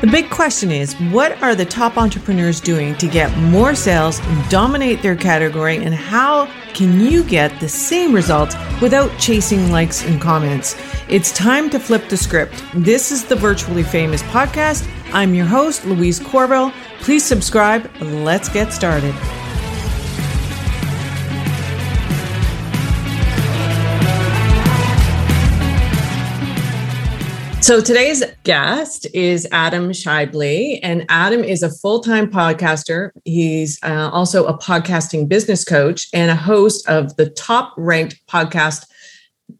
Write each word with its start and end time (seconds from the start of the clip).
The 0.00 0.06
big 0.06 0.30
question 0.30 0.70
is 0.70 0.94
what 1.12 1.42
are 1.42 1.54
the 1.54 1.66
top 1.66 1.98
entrepreneurs 1.98 2.58
doing 2.58 2.96
to 2.96 3.06
get 3.06 3.36
more 3.36 3.74
sales, 3.74 4.18
dominate 4.48 5.02
their 5.02 5.14
category, 5.14 5.76
and 5.76 5.94
how 5.94 6.46
can 6.72 7.00
you 7.00 7.22
get 7.22 7.60
the 7.60 7.68
same 7.68 8.14
results 8.14 8.54
without 8.80 9.10
chasing 9.18 9.70
likes 9.70 10.02
and 10.02 10.18
comments? 10.18 10.74
It's 11.10 11.32
time 11.32 11.68
to 11.68 11.78
flip 11.78 12.08
the 12.08 12.16
script. 12.16 12.64
This 12.74 13.12
is 13.12 13.26
the 13.26 13.36
Virtually 13.36 13.82
Famous 13.82 14.22
podcast. 14.22 14.90
I'm 15.12 15.34
your 15.34 15.44
host, 15.44 15.84
Louise 15.84 16.18
Courville. 16.18 16.72
Please 17.00 17.22
subscribe. 17.22 17.90
Let's 18.00 18.48
get 18.48 18.72
started. 18.72 19.14
So 27.60 27.82
today's 27.82 28.24
guest 28.42 29.06
is 29.12 29.46
Adam 29.52 29.90
Schaeuble, 29.90 30.80
and 30.82 31.04
Adam 31.10 31.44
is 31.44 31.62
a 31.62 31.68
full-time 31.68 32.30
podcaster. 32.30 33.10
He's 33.26 33.78
uh, 33.82 34.08
also 34.10 34.46
a 34.46 34.56
podcasting 34.56 35.28
business 35.28 35.62
coach 35.62 36.08
and 36.14 36.30
a 36.30 36.34
host 36.34 36.88
of 36.88 37.14
the 37.16 37.28
top-ranked 37.28 38.26
podcast, 38.26 38.86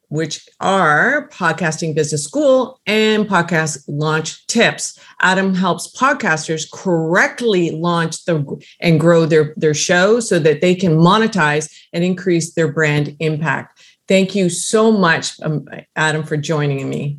which 0.09 0.49
are 0.61 1.29
Podcasting 1.29 1.95
Business 1.95 2.25
School 2.25 2.81
and 2.87 3.29
Podcast 3.29 3.85
Launch 3.87 4.47
Tips. 4.47 4.99
Adam 5.21 5.55
helps 5.55 5.95
podcasters 5.95 6.69
correctly 6.73 7.71
launch 7.71 8.25
the 8.25 8.65
and 8.81 8.99
grow 8.99 9.27
their 9.27 9.53
their 9.57 9.75
show 9.75 10.21
so 10.21 10.39
that 10.39 10.63
they 10.63 10.75
can 10.75 10.97
monetize 10.97 11.71
and 11.93 12.03
increase 12.03 12.55
their 12.55 12.73
brand 12.73 13.15
impact. 13.21 13.85
Thank 14.09 14.35
you 14.35 14.49
so 14.49 14.91
much, 14.91 15.39
um, 15.43 15.69
Adam, 15.95 16.25
for 16.25 16.39
joining 16.39 16.89
me. 16.89 17.19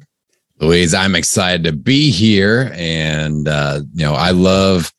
Louise, 0.62 0.94
I'm 0.94 1.16
excited 1.16 1.64
to 1.64 1.72
be 1.72 2.12
here. 2.12 2.72
And, 2.76 3.48
uh, 3.48 3.82
you 3.94 4.06
know, 4.06 4.14
I 4.14 4.30
love 4.30 4.94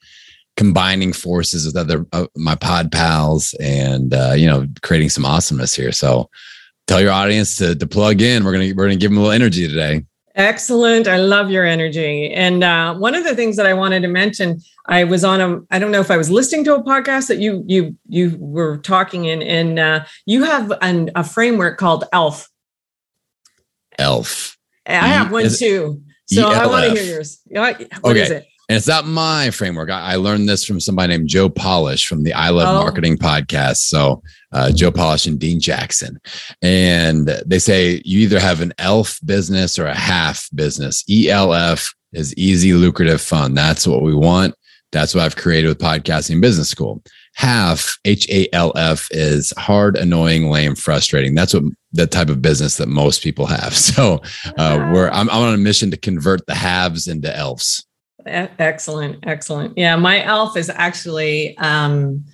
combining 0.57 1.13
forces 1.13 1.65
with 1.65 1.77
other 1.77 2.05
uh, 2.13 2.27
my 2.37 2.57
pod 2.57 2.91
pals 2.91 3.55
and, 3.61 4.13
uh, 4.13 4.35
you 4.37 4.47
know, 4.47 4.67
creating 4.83 5.09
some 5.09 5.25
awesomeness 5.25 5.75
here. 5.75 5.93
So 5.93 6.29
tell 6.89 7.01
your 7.01 7.13
audience 7.13 7.57
to, 7.57 7.77
to 7.77 7.87
plug 7.87 8.21
in. 8.21 8.45
We're 8.45 8.53
going 8.53 8.69
to, 8.69 8.75
we're 8.75 8.87
going 8.87 8.99
to 8.99 9.01
give 9.01 9.13
them 9.13 9.19
a 9.19 9.21
little 9.21 9.33
energy 9.33 9.69
today. 9.69 10.05
Excellent. 10.35 11.07
I 11.07 11.19
love 11.19 11.51
your 11.51 11.65
energy. 11.65 12.33
And 12.33 12.65
uh, 12.65 12.95
one 12.95 13.15
of 13.15 13.23
the 13.23 13.37
things 13.37 13.57
that 13.57 13.67
I 13.67 13.75
wanted 13.75 14.01
to 14.03 14.09
mention, 14.09 14.61
I 14.87 15.05
was 15.05 15.25
on 15.25 15.41
a, 15.41 15.61
I 15.71 15.79
don't 15.79 15.93
know 15.93 16.01
if 16.01 16.11
I 16.11 16.17
was 16.17 16.31
listening 16.31 16.65
to 16.65 16.75
a 16.75 16.83
podcast 16.83 17.29
that 17.29 17.39
you, 17.39 17.63
you, 17.69 17.97
you 18.09 18.37
were 18.41 18.79
talking 18.79 19.27
in, 19.27 19.43
and 19.43 19.79
uh, 19.79 20.05
you 20.27 20.43
have 20.43 20.73
an, 20.81 21.11
a 21.15 21.23
framework 21.23 21.79
called 21.79 22.05
ELF. 22.13 22.49
ELF. 23.99 24.57
I 24.87 25.09
have 25.09 25.31
one 25.31 25.49
too. 25.49 26.03
So 26.27 26.41
E-L-F. 26.41 26.63
I 26.63 26.67
want 26.67 26.87
to 26.87 26.91
hear 26.93 27.15
yours. 27.15 27.41
What 27.47 27.81
okay. 28.05 28.21
is 28.21 28.31
it? 28.31 28.47
And 28.69 28.77
it's 28.77 28.87
not 28.87 29.07
my 29.07 29.51
framework. 29.51 29.91
I, 29.91 30.13
I, 30.13 30.17
learned 30.17 30.49
this 30.49 30.65
from 30.65 30.81
somebody 30.81 31.13
named 31.13 31.29
Joe 31.29 31.49
Polish 31.49 32.07
from 32.07 32.23
the 32.23 32.33
I 32.33 32.49
Love 32.51 32.75
oh. 32.75 32.83
Marketing 32.83 33.19
podcast. 33.19 33.79
So 33.79 34.23
uh, 34.53 34.71
Joe 34.71 34.91
Polish 34.91 35.27
and 35.27 35.39
Dean 35.39 35.61
Jackson. 35.61 36.19
And 36.63 37.27
they 37.45 37.59
say 37.59 38.01
you 38.05 38.21
either 38.21 38.41
have 38.41 38.61
an 38.61 38.73
ELF 38.79 39.19
business 39.25 39.79
or 39.79 39.87
a 39.87 39.95
half 39.95 40.49
business. 40.55 41.05
ELF 41.11 41.93
is 42.13 42.35
easy, 42.37 42.73
lucrative, 42.73 43.21
fun. 43.21 43.53
That's 43.53 43.87
what 43.87 44.03
we 44.03 44.15
want. 44.15 44.55
That's 44.91 45.15
what 45.15 45.25
I've 45.25 45.37
created 45.37 45.69
with 45.69 45.79
Podcasting 45.79 46.41
Business 46.41 46.71
School 46.71 47.03
half 47.35 47.99
h-a-l-f 48.05 49.09
is 49.11 49.53
hard 49.57 49.97
annoying 49.97 50.51
lame 50.51 50.75
frustrating. 50.75 51.35
That's 51.35 51.55
what 51.55 51.65
the 51.93 52.07
type 52.07 52.29
of 52.29 52.43
business 52.43 52.77
that 52.77 52.89
most 52.89 53.23
people 53.23 53.47
have. 53.47 53.75
So 53.93 54.23
uh, 54.59 54.91
we're 54.93 55.11
I'm, 55.11 55.29
I'm 55.31 55.43
on 55.43 55.55
a 55.55 55.59
mission 55.59 55.91
to 55.91 55.97
convert 55.97 56.47
the 56.47 56.55
haves 56.55 57.09
into 57.09 57.35
elves. 57.37 57.85
Excellent 58.27 59.19
excellent. 59.25 59.77
Yeah 59.77 59.97
my 59.97 60.23
elf 60.25 60.57
is 60.57 60.71
actually 60.71 61.57
um 61.59 62.25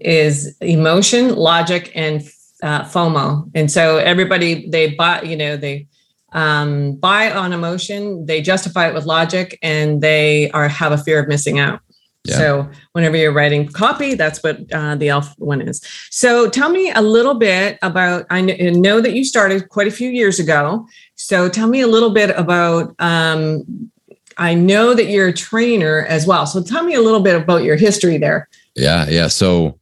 is 0.00 0.56
emotion 0.60 1.34
logic 1.34 1.90
and 1.94 2.22
uh, 2.62 2.82
fomo. 2.82 3.50
And 3.54 3.70
so 3.70 3.96
everybody 3.98 4.68
they 4.68 4.94
buy 4.94 5.22
you 5.22 5.36
know 5.36 5.56
they 5.56 5.88
um, 6.32 6.96
buy 6.96 7.32
on 7.32 7.52
emotion 7.52 8.26
they 8.26 8.42
justify 8.42 8.88
it 8.88 8.94
with 8.94 9.06
logic 9.06 9.58
and 9.62 10.02
they 10.02 10.50
are 10.50 10.68
have 10.68 10.92
a 10.92 10.98
fear 10.98 11.20
of 11.20 11.28
missing 11.28 11.58
out 11.58 11.80
yeah. 12.28 12.36
So 12.36 12.70
whenever 12.92 13.16
you're 13.16 13.32
writing 13.32 13.68
copy, 13.68 14.14
that's 14.14 14.42
what 14.42 14.60
uh, 14.72 14.94
the 14.94 15.08
ELF 15.08 15.34
one 15.38 15.60
is. 15.60 15.80
So 16.10 16.48
tell 16.48 16.70
me 16.70 16.90
a 16.90 17.00
little 17.00 17.34
bit 17.34 17.78
about. 17.82 18.26
I 18.30 18.40
know 18.40 19.00
that 19.00 19.12
you 19.12 19.24
started 19.24 19.68
quite 19.68 19.86
a 19.86 19.90
few 19.90 20.10
years 20.10 20.38
ago. 20.38 20.86
So 21.14 21.48
tell 21.48 21.68
me 21.68 21.80
a 21.80 21.86
little 21.86 22.10
bit 22.10 22.30
about. 22.36 22.94
Um, 22.98 23.90
I 24.36 24.54
know 24.54 24.94
that 24.94 25.06
you're 25.06 25.28
a 25.28 25.32
trainer 25.32 26.06
as 26.08 26.26
well. 26.26 26.46
So 26.46 26.62
tell 26.62 26.84
me 26.84 26.94
a 26.94 27.00
little 27.00 27.20
bit 27.20 27.34
about 27.34 27.64
your 27.64 27.74
history 27.74 28.18
there. 28.18 28.48
Yeah, 28.76 29.08
yeah. 29.08 29.26
So 29.26 29.78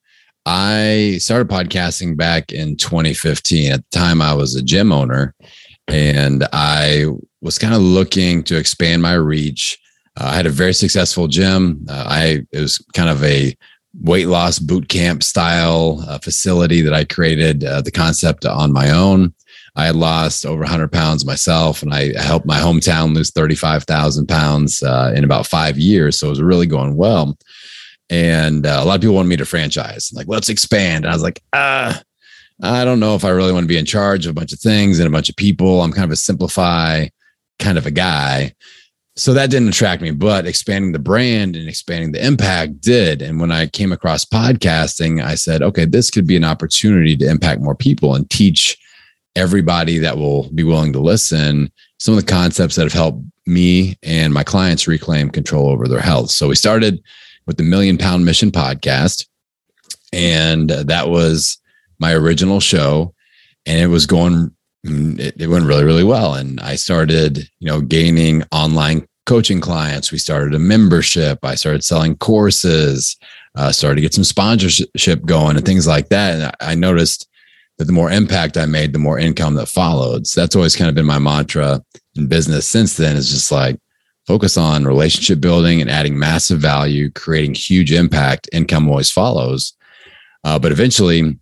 I 0.47 1.19
started 1.19 1.49
podcasting 1.49 2.17
back 2.17 2.53
in 2.53 2.77
2015. 2.77 3.73
At 3.73 3.91
the 3.91 3.99
time, 3.99 4.23
I 4.23 4.33
was 4.33 4.55
a 4.55 4.63
gym 4.63 4.93
owner, 4.93 5.35
and 5.89 6.47
I 6.53 7.07
was 7.43 7.59
kind 7.59 7.75
of 7.75 7.83
looking 7.83 8.43
to 8.45 8.57
expand 8.57 9.03
my 9.03 9.15
reach 9.15 9.79
I 10.17 10.35
had 10.35 10.47
a 10.47 10.51
very 10.51 10.75
successful 10.75 11.29
gym. 11.29 11.85
Uh, 11.89 12.05
I 12.07 12.47
it 12.53 12.61
was 12.61 12.79
kind 12.95 13.11
of 13.11 13.23
a 13.25 13.57
weight 14.01 14.27
loss 14.27 14.59
boot 14.59 14.89
camp 14.89 15.23
style 15.23 16.05
uh, 16.07 16.19
facility 16.19 16.81
that 16.83 16.95
I 16.95 17.05
created 17.05 17.65
uh, 17.65 17.81
the 17.81 17.91
concept 17.91 18.45
on 18.45 18.73
my 18.73 18.91
own. 18.91 19.35
I 19.75 19.87
had 19.87 19.97
lost 19.97 20.47
over 20.47 20.63
100 20.63 20.91
pounds 20.91 21.27
myself, 21.27 21.83
and 21.83 21.93
I 21.93 22.19
helped 22.21 22.47
my 22.47 22.59
hometown 22.59 23.15
lose 23.15 23.31
35,000 23.31 24.27
pounds 24.27 24.83
uh, 24.83 25.13
in 25.15 25.23
about 25.23 25.47
five 25.47 25.79
years. 25.79 26.19
So 26.19 26.29
it 26.29 26.31
was 26.31 26.43
really 26.43 26.67
going 26.67 26.97
well. 26.97 27.37
And 28.09 28.65
uh, 28.65 28.79
a 28.81 28.85
lot 28.85 28.95
of 28.95 29.01
people 29.03 29.17
wanted 29.17 29.29
me 29.29 29.37
to 29.37 29.45
franchise, 29.45 30.13
like, 30.15 30.29
let's 30.29 30.49
expand. 30.49 31.05
And 31.05 31.13
I 31.13 31.15
was 31.15 31.23
like, 31.23 31.43
ah, 31.53 32.01
I 32.63 32.85
don't 32.87 33.01
know 33.01 33.17
if 33.17 33.25
I 33.25 33.31
really 33.31 33.53
want 33.53 33.65
to 33.65 33.69
be 33.69 33.77
in 33.77 33.85
charge 33.85 34.25
of 34.25 34.31
a 34.31 34.35
bunch 34.35 34.53
of 34.53 34.61
things 34.61 34.99
and 34.99 35.07
a 35.07 35.11
bunch 35.11 35.29
of 35.29 35.37
people. 35.37 35.83
I'm 35.83 35.93
kind 35.93 36.05
of 36.05 36.11
a 36.11 36.17
simplify 36.17 37.09
kind 37.59 37.77
of 37.77 37.87
a 37.87 37.91
guy 37.91 38.55
so 39.17 39.33
that 39.33 39.51
didn't 39.51 39.69
attract 39.69 40.03
me 40.03 40.11
but 40.11 40.47
expanding 40.47 40.93
the 40.93 40.99
brand 40.99 41.57
and 41.57 41.69
expanding 41.69 42.13
the 42.13 42.25
impact 42.25 42.81
did. 42.81 43.23
And 43.23 43.41
when 43.41 43.51
i 43.53 43.67
came 43.67 43.93
across 43.93 44.25
podcasting 44.25 45.25
i 45.25 45.35
said 45.35 45.63
okay 45.63 45.85
this 45.85 46.11
could 46.11 46.27
be 46.27 46.37
an 46.37 46.45
opportunity 46.45 47.17
to 47.17 47.29
impact 47.29 47.61
more 47.61 47.75
people 47.75 48.15
and 48.15 48.29
teach 48.31 48.79
everybody 49.35 49.99
that 49.99 50.17
will 50.17 50.51
be 50.53 50.65
willing 50.65 50.93
to 50.93 51.01
listen 51.01 51.71
some 51.99 52.15
of 52.17 52.21
the 52.21 52.33
concepts 52.33 52.77
that 52.77 52.83
have 52.83 52.93
helped 52.93 53.23
me 53.47 53.97
and 54.03 54.35
my 54.35 54.43
clients 54.43 54.89
reclaim 54.89 55.31
control 55.31 55.69
over 55.69 55.87
their 55.87 56.01
health. 56.01 56.31
So 56.31 56.49
we 56.49 56.57
started 56.57 57.03
with 57.47 57.57
the 57.57 57.63
million 57.63 57.97
pound 57.97 58.25
mission 58.25 58.51
podcast 58.51 59.27
and 60.13 60.71
uh, 60.71 60.83
that 60.85 61.09
was 61.09 61.59
my 61.99 62.13
original 62.13 62.61
show 62.61 63.15
and 63.65 63.81
it 63.81 63.87
was 63.87 64.07
going 64.07 64.51
it, 64.87 65.41
it, 65.41 65.49
went 65.49 65.67
really 65.67 65.85
really 65.85 66.05
well. 66.05 66.35
And 66.35 66.61
i 66.61 66.77
started 66.77 67.49
you 67.59 67.69
know 67.69 67.81
gaining 67.81 68.43
online 68.53 69.07
coaching 69.27 69.61
clients. 69.61 70.13
We 70.13 70.19
started 70.19 70.55
a 70.55 70.59
membership. 70.59 71.41
I 71.43 71.57
started 71.57 71.85
selling 71.85 72.17
courses 72.17 73.17
uh, 73.57 73.73
started 73.73 73.97
to 73.97 74.01
get 74.03 74.15
some 74.15 74.25
sponsorship 74.25 75.25
going 75.25 75.57
and 75.57 75.65
things 75.65 75.87
like 75.87 76.09
that. 76.11 76.35
And 76.35 76.45
I, 76.45 76.73
I 76.73 76.75
noticed 76.75 77.29
that 77.79 77.85
the 77.85 77.93
more 77.93 78.11
impact 78.11 78.57
i 78.57 78.65
made 78.65 78.93
the 78.93 78.99
more 78.99 79.19
income 79.19 79.55
that 79.55 79.67
followed. 79.67 80.27
So 80.27 80.41
that's 80.41 80.57
always 80.57 80.77
kind 80.77 80.89
of 80.89 80.95
been 80.95 81.07
my 81.07 81.19
mantra 81.19 81.83
in 82.15 82.27
business 82.27 82.67
since 82.67 82.97
then 82.97 83.17
is 83.17 83.31
just 83.31 83.51
like 83.51 83.79
focus 84.27 84.57
on 84.57 84.85
relationship 84.85 85.41
building 85.41 85.81
and 85.81 85.91
adding 85.91 86.19
massive 86.19 86.59
value 86.59 87.11
creating 87.11 87.55
huge 87.55 87.93
impact. 87.93 88.49
Income 88.53 88.89
always 88.89 89.11
follows. 89.11 89.75
Uh, 90.45 90.59
but 90.59 90.73
eventually 90.73 91.39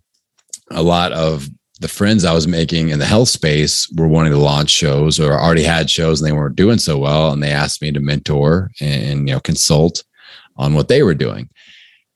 a 0.71 0.81
lot 0.81 1.11
of 1.11 1.49
the 1.79 1.87
friends 1.87 2.23
I 2.23 2.33
was 2.33 2.47
making 2.47 2.89
in 2.89 2.99
the 2.99 3.05
health 3.05 3.27
space 3.27 3.89
were 3.95 4.07
wanting 4.07 4.31
to 4.31 4.37
launch 4.37 4.69
shows 4.69 5.19
or 5.19 5.33
already 5.33 5.63
had 5.63 5.89
shows 5.89 6.21
and 6.21 6.27
they 6.27 6.33
weren't 6.33 6.55
doing 6.55 6.77
so 6.77 6.97
well. 6.97 7.31
And 7.31 7.43
they 7.43 7.51
asked 7.51 7.81
me 7.81 7.91
to 7.91 7.99
mentor 7.99 8.71
and, 8.79 9.27
you 9.27 9.35
know, 9.35 9.41
consult 9.41 10.03
on 10.55 10.73
what 10.73 10.87
they 10.87 11.03
were 11.03 11.15
doing. 11.15 11.49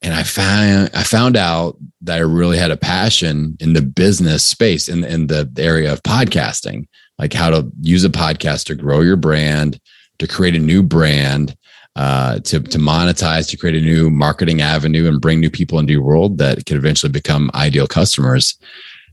And 0.01 0.13
I 0.13 0.23
found 0.23 0.91
I 0.93 1.03
found 1.03 1.35
out 1.35 1.77
that 2.01 2.19
I 2.19 2.21
really 2.21 2.57
had 2.57 2.71
a 2.71 2.77
passion 2.77 3.57
in 3.59 3.73
the 3.73 3.81
business 3.81 4.45
space 4.45 4.87
in, 4.87 5.03
in 5.03 5.27
the 5.27 5.49
area 5.57 5.91
of 5.91 6.03
podcasting, 6.03 6.87
like 7.17 7.33
how 7.33 7.49
to 7.49 7.69
use 7.81 8.05
a 8.05 8.09
podcast 8.09 8.65
to 8.65 8.75
grow 8.75 9.01
your 9.01 9.17
brand, 9.17 9.77
to 10.19 10.27
create 10.27 10.55
a 10.55 10.59
new 10.59 10.81
brand, 10.83 11.53
uh, 11.97 12.39
to 12.39 12.61
to 12.61 12.77
monetize, 12.77 13.49
to 13.49 13.57
create 13.57 13.75
a 13.75 13.85
new 13.85 14.09
marketing 14.09 14.61
avenue, 14.61 15.05
and 15.05 15.19
bring 15.19 15.41
new 15.41 15.49
people 15.49 15.79
into 15.79 15.91
your 15.91 16.03
world 16.03 16.37
that 16.37 16.65
could 16.65 16.77
eventually 16.77 17.11
become 17.11 17.51
ideal 17.53 17.87
customers. 17.87 18.57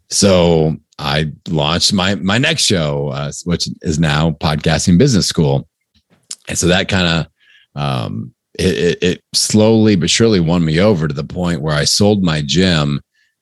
So 0.08 0.76
I 0.98 1.32
launched 1.48 1.92
my 1.92 2.14
my 2.16 2.38
next 2.38 2.62
show, 2.62 3.08
uh, 3.08 3.32
which 3.44 3.68
is 3.82 3.98
now 3.98 4.32
Podcasting 4.32 4.98
Business 4.98 5.26
School, 5.26 5.68
and 6.48 6.56
so 6.56 6.68
that 6.68 6.88
kind 6.88 7.06
of 7.06 7.80
um, 7.80 8.34
it, 8.58 8.78
it, 8.78 9.02
it 9.02 9.24
slowly 9.34 9.96
but 9.96 10.10
surely 10.10 10.40
won 10.40 10.64
me 10.64 10.80
over 10.80 11.08
to 11.08 11.14
the 11.14 11.24
point 11.24 11.60
where 11.60 11.74
I 11.74 11.84
sold 11.84 12.22
my 12.22 12.42
gym 12.42 13.00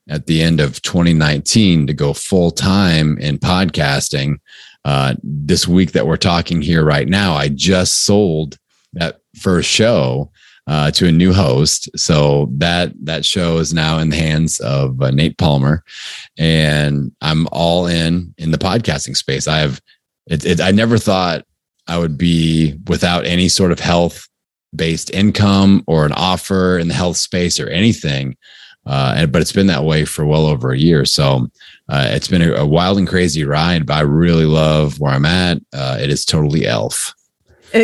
at 0.09 0.27
the 0.27 0.43
end 0.43 0.61
of 0.61 0.83
2019 0.83 1.87
to 1.87 1.95
go 1.95 2.13
full 2.13 2.51
time 2.51 3.19
in 3.19 3.39
podcasting. 3.39 4.39
Uh, 4.85 5.15
this 5.23 5.67
week 5.67 5.93
that 5.93 6.07
we're 6.07 6.17
talking 6.19 6.61
here 6.61 6.85
right 6.85 7.09
now, 7.09 7.35
I 7.35 7.49
just 7.49 8.05
sold 8.05 8.59
that 8.93 9.21
first 9.39 9.69
show 9.71 10.31
uh, 10.67 10.91
to 10.93 11.07
a 11.09 11.13
new 11.13 11.33
host. 11.33 11.89
So 11.97 12.49
that 12.53 12.93
that 13.05 13.25
show 13.25 13.59
is 13.59 13.75
now 13.75 13.99
in 13.99 14.11
the 14.11 14.17
hands 14.17 14.61
of 14.61 15.01
uh, 15.03 15.11
Nate 15.11 15.39
Palmer, 15.39 15.83
and 16.39 17.13
I'm 17.21 17.49
all 17.53 17.87
in 17.87 18.35
in 18.39 18.51
the 18.51 18.59
podcasting 18.59 19.17
space. 19.17 19.47
I 19.47 19.59
have 19.59 19.81
it, 20.27 20.45
it, 20.45 20.61
I 20.61 20.71
never 20.71 20.99
thought 20.99 21.45
I 21.87 21.99
would 21.99 22.17
be 22.17 22.79
without 22.89 23.27
any 23.27 23.49
sort 23.49 23.73
of 23.73 23.81
health 23.81 24.27
based 24.75 25.11
income 25.11 25.85
or 25.87 26.05
an 26.05 26.13
offer 26.13 26.79
in 26.79 26.89
the 26.89 26.95
health 26.95 27.17
space 27.17 27.61
or 27.61 27.69
anything. 27.69 28.37
Uh, 28.87 29.15
and, 29.17 29.33
but 29.33 29.41
it's 29.41 29.53
been 29.53 29.69
that 29.69 29.85
way 29.85 30.05
for 30.05 30.27
well 30.27 30.47
over 30.47 30.73
a 30.73 30.79
year. 30.79 31.05
So 31.05 31.49
uh, 31.89 32.09
it's 32.11 32.29
been 32.29 32.43
a, 32.43 32.53
a, 32.55 32.67
wild 32.67 32.99
and 32.99 33.09
crazy 33.09 33.45
ride, 33.45 33.87
but 33.87 33.95
I 33.95 34.01
really 34.01 34.45
love 34.45 35.01
where 35.01 35.13
I'm 35.13 35.25
at. 35.25 35.59
Uh, 35.73 35.97
it 36.01 36.11
is 36.11 36.25
totally 36.27 36.67
elf. 36.67 37.15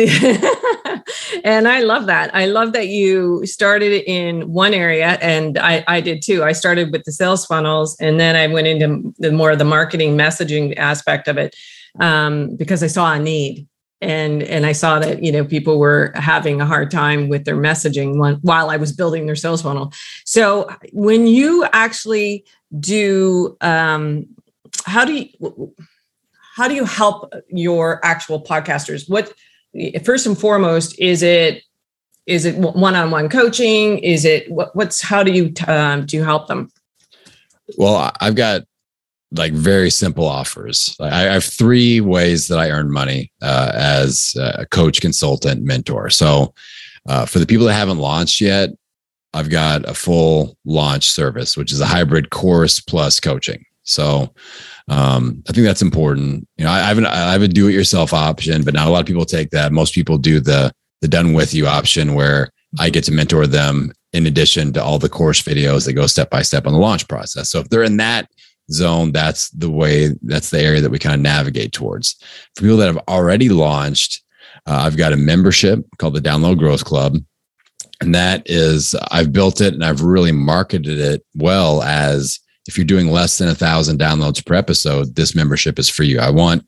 and 1.43 1.67
I 1.67 1.81
love 1.81 2.05
that. 2.07 2.33
I 2.35 2.45
love 2.45 2.73
that 2.73 2.87
you 2.87 3.45
started 3.45 4.03
in 4.09 4.51
one 4.51 4.73
area, 4.73 5.17
and 5.21 5.57
I, 5.57 5.83
I 5.87 6.01
did 6.01 6.21
too. 6.21 6.43
I 6.43 6.51
started 6.51 6.91
with 6.91 7.03
the 7.03 7.11
sales 7.11 7.45
funnels, 7.45 7.95
and 7.99 8.19
then 8.19 8.35
I 8.35 8.47
went 8.47 8.67
into 8.67 9.13
the 9.19 9.31
more 9.31 9.51
of 9.51 9.59
the 9.59 9.65
marketing 9.65 10.17
messaging 10.17 10.77
aspect 10.77 11.27
of 11.27 11.37
it 11.37 11.55
um, 11.99 12.55
because 12.55 12.83
I 12.83 12.87
saw 12.87 13.13
a 13.13 13.19
need 13.19 13.67
and 14.01 14.41
and 14.43 14.65
I 14.65 14.71
saw 14.71 14.99
that 14.99 15.23
you 15.23 15.31
know 15.31 15.45
people 15.45 15.79
were 15.79 16.11
having 16.15 16.59
a 16.59 16.65
hard 16.65 16.91
time 16.91 17.29
with 17.29 17.45
their 17.45 17.55
messaging 17.55 18.17
when, 18.17 18.35
while 18.35 18.69
I 18.69 18.77
was 18.77 18.91
building 18.91 19.25
their 19.25 19.35
sales 19.35 19.61
funnel. 19.61 19.93
So 20.25 20.69
when 20.91 21.27
you 21.27 21.65
actually 21.71 22.45
do, 22.79 23.57
um, 23.61 24.27
how 24.85 25.05
do 25.05 25.13
you 25.13 25.73
how 26.55 26.67
do 26.67 26.73
you 26.73 26.85
help 26.85 27.31
your 27.49 28.03
actual 28.03 28.43
podcasters? 28.43 29.09
What 29.09 29.33
first 30.03 30.25
and 30.25 30.37
foremost 30.37 30.97
is 30.99 31.23
it 31.23 31.63
is 32.27 32.45
it 32.45 32.55
one-on-one 32.55 33.29
coaching? 33.29 33.97
Is 33.99 34.25
it 34.25 34.49
what, 34.51 34.75
what's 34.75 35.01
how 35.01 35.23
do 35.23 35.31
you 35.31 35.53
um, 35.67 36.05
do 36.05 36.17
you 36.17 36.23
help 36.23 36.47
them? 36.47 36.69
Well, 37.77 38.11
I've 38.21 38.35
got 38.35 38.63
like 39.31 39.53
very 39.53 39.89
simple 39.89 40.25
offers. 40.25 40.95
I 40.99 41.21
have 41.21 41.43
three 41.43 42.01
ways 42.01 42.47
that 42.49 42.59
I 42.59 42.69
earn 42.69 42.91
money 42.91 43.31
uh, 43.41 43.71
as 43.73 44.35
a 44.37 44.65
coach, 44.65 44.99
consultant, 45.01 45.63
mentor. 45.63 46.09
So 46.09 46.53
uh, 47.07 47.25
for 47.25 47.39
the 47.39 47.45
people 47.45 47.65
that 47.67 47.73
haven't 47.73 47.97
launched 47.97 48.41
yet, 48.41 48.69
I've 49.33 49.49
got 49.49 49.87
a 49.87 49.93
full 49.93 50.57
launch 50.65 51.09
service, 51.09 51.55
which 51.55 51.71
is 51.71 51.79
a 51.79 51.85
hybrid 51.85 52.29
course 52.29 52.81
plus 52.81 53.19
coaching. 53.19 53.65
So 53.83 54.33
um, 54.91 55.41
I 55.47 55.53
think 55.53 55.65
that's 55.65 55.81
important. 55.81 56.47
You 56.57 56.65
know, 56.65 56.71
I, 56.71 56.79
I 56.79 56.87
have 56.87 56.97
an 56.97 57.05
I 57.05 57.31
have 57.31 57.41
a 57.41 57.47
do-it-yourself 57.47 58.13
option, 58.13 58.63
but 58.63 58.73
not 58.73 58.87
a 58.87 58.91
lot 58.91 58.99
of 58.99 59.07
people 59.07 59.25
take 59.25 59.49
that. 59.51 59.71
Most 59.71 59.95
people 59.95 60.17
do 60.17 60.39
the 60.39 60.71
the 61.01 61.07
done 61.07 61.33
with 61.33 61.53
you 61.53 61.65
option, 61.65 62.13
where 62.13 62.49
I 62.77 62.89
get 62.89 63.05
to 63.05 63.11
mentor 63.11 63.47
them 63.47 63.93
in 64.13 64.27
addition 64.27 64.73
to 64.73 64.83
all 64.83 64.99
the 64.99 65.09
course 65.09 65.41
videos 65.41 65.85
that 65.85 65.93
go 65.93 66.07
step 66.07 66.29
by 66.29 66.41
step 66.41 66.67
on 66.67 66.73
the 66.73 66.79
launch 66.79 67.07
process. 67.07 67.49
So 67.49 67.59
if 67.59 67.69
they're 67.69 67.83
in 67.83 67.97
that 67.97 68.29
zone, 68.71 69.11
that's 69.11 69.49
the 69.51 69.69
way, 69.69 70.09
that's 70.23 70.49
the 70.49 70.59
area 70.59 70.81
that 70.81 70.91
we 70.91 70.99
kind 70.99 71.15
of 71.15 71.21
navigate 71.21 71.71
towards. 71.71 72.15
For 72.55 72.63
people 72.63 72.77
that 72.77 72.93
have 72.93 73.03
already 73.07 73.49
launched, 73.49 74.21
uh, 74.67 74.81
I've 74.85 74.97
got 74.97 75.13
a 75.13 75.17
membership 75.17 75.79
called 75.97 76.15
the 76.15 76.21
Download 76.21 76.57
Growth 76.57 76.85
Club. 76.85 77.17
And 78.01 78.13
that 78.15 78.43
is, 78.45 78.95
I've 79.11 79.31
built 79.31 79.61
it 79.61 79.73
and 79.73 79.83
I've 79.83 80.01
really 80.01 80.31
marketed 80.31 80.99
it 80.99 81.23
well 81.35 81.83
as 81.83 82.39
if 82.67 82.77
you're 82.77 82.85
doing 82.85 83.07
less 83.07 83.37
than 83.37 83.49
a 83.49 83.55
thousand 83.55 83.99
downloads 83.99 84.45
per 84.45 84.53
episode, 84.53 85.15
this 85.15 85.35
membership 85.35 85.79
is 85.79 85.89
for 85.89 86.03
you. 86.03 86.19
I 86.19 86.29
want 86.29 86.65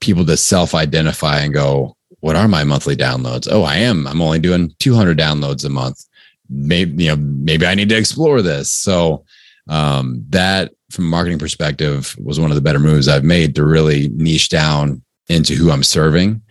people 0.00 0.24
to 0.26 0.36
self 0.36 0.74
identify 0.74 1.40
and 1.40 1.54
go, 1.54 1.96
what 2.20 2.36
are 2.36 2.48
my 2.48 2.64
monthly 2.64 2.96
downloads? 2.96 3.48
Oh, 3.50 3.62
I 3.62 3.76
am. 3.76 4.06
I'm 4.06 4.20
only 4.20 4.38
doing 4.38 4.74
200 4.78 5.18
downloads 5.18 5.64
a 5.64 5.68
month. 5.68 6.04
Maybe, 6.48 7.04
you 7.04 7.10
know, 7.10 7.16
maybe 7.16 7.66
I 7.66 7.74
need 7.74 7.88
to 7.90 7.96
explore 7.96 8.42
this. 8.42 8.72
So, 8.72 9.24
um, 9.68 10.24
that 10.28 10.72
from 10.90 11.06
a 11.06 11.08
marketing 11.08 11.38
perspective 11.38 12.14
was 12.18 12.38
one 12.38 12.50
of 12.50 12.54
the 12.54 12.62
better 12.62 12.78
moves 12.78 13.08
I've 13.08 13.24
made 13.24 13.54
to 13.54 13.64
really 13.64 14.08
niche 14.10 14.50
down 14.50 15.02
into 15.28 15.54
who 15.54 15.70
I'm 15.70 15.82
serving. 15.82 16.42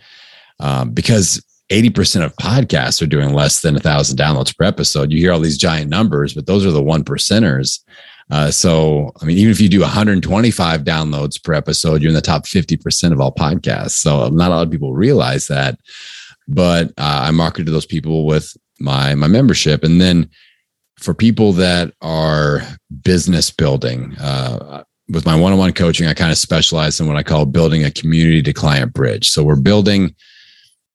Um, 0.59 0.91
because 0.91 1.43
80% 1.69 2.23
of 2.23 2.35
podcasts 2.35 3.01
are 3.01 3.07
doing 3.07 3.33
less 3.33 3.61
than 3.61 3.75
a 3.75 3.79
thousand 3.79 4.17
downloads 4.17 4.55
per 4.55 4.65
episode. 4.65 5.11
You 5.11 5.19
hear 5.19 5.31
all 5.31 5.39
these 5.39 5.57
giant 5.57 5.89
numbers, 5.89 6.33
but 6.33 6.45
those 6.45 6.65
are 6.65 6.71
the 6.71 6.83
one 6.83 7.03
percenters. 7.03 7.79
Uh, 8.31 8.49
so, 8.49 9.11
I 9.21 9.25
mean, 9.25 9.37
even 9.37 9.51
if 9.51 9.59
you 9.59 9.69
do 9.69 9.81
125 9.81 10.83
downloads 10.83 11.43
per 11.43 11.53
episode, 11.53 12.01
you're 12.01 12.09
in 12.09 12.15
the 12.15 12.21
top 12.21 12.45
50% 12.45 13.11
of 13.11 13.19
all 13.19 13.33
podcasts. 13.33 13.91
So, 13.91 14.27
not 14.29 14.51
a 14.51 14.55
lot 14.55 14.65
of 14.65 14.71
people 14.71 14.93
realize 14.93 15.47
that. 15.47 15.77
But 16.47 16.89
uh, 16.97 17.23
I 17.27 17.31
marketed 17.31 17.73
those 17.73 17.85
people 17.85 18.25
with 18.25 18.55
my 18.79 19.15
my 19.15 19.27
membership, 19.27 19.83
and 19.83 20.01
then 20.01 20.29
for 20.99 21.13
people 21.13 21.53
that 21.53 21.93
are 22.01 22.61
business 23.01 23.49
building, 23.49 24.15
uh, 24.17 24.83
with 25.09 25.25
my 25.25 25.35
one-on-one 25.35 25.73
coaching, 25.73 26.07
I 26.07 26.13
kind 26.13 26.31
of 26.31 26.37
specialize 26.37 26.99
in 26.99 27.07
what 27.07 27.17
I 27.17 27.23
call 27.23 27.45
building 27.45 27.83
a 27.83 27.91
community 27.91 28.41
to 28.43 28.53
client 28.53 28.93
bridge. 28.93 29.29
So 29.29 29.43
we're 29.43 29.55
building, 29.55 30.15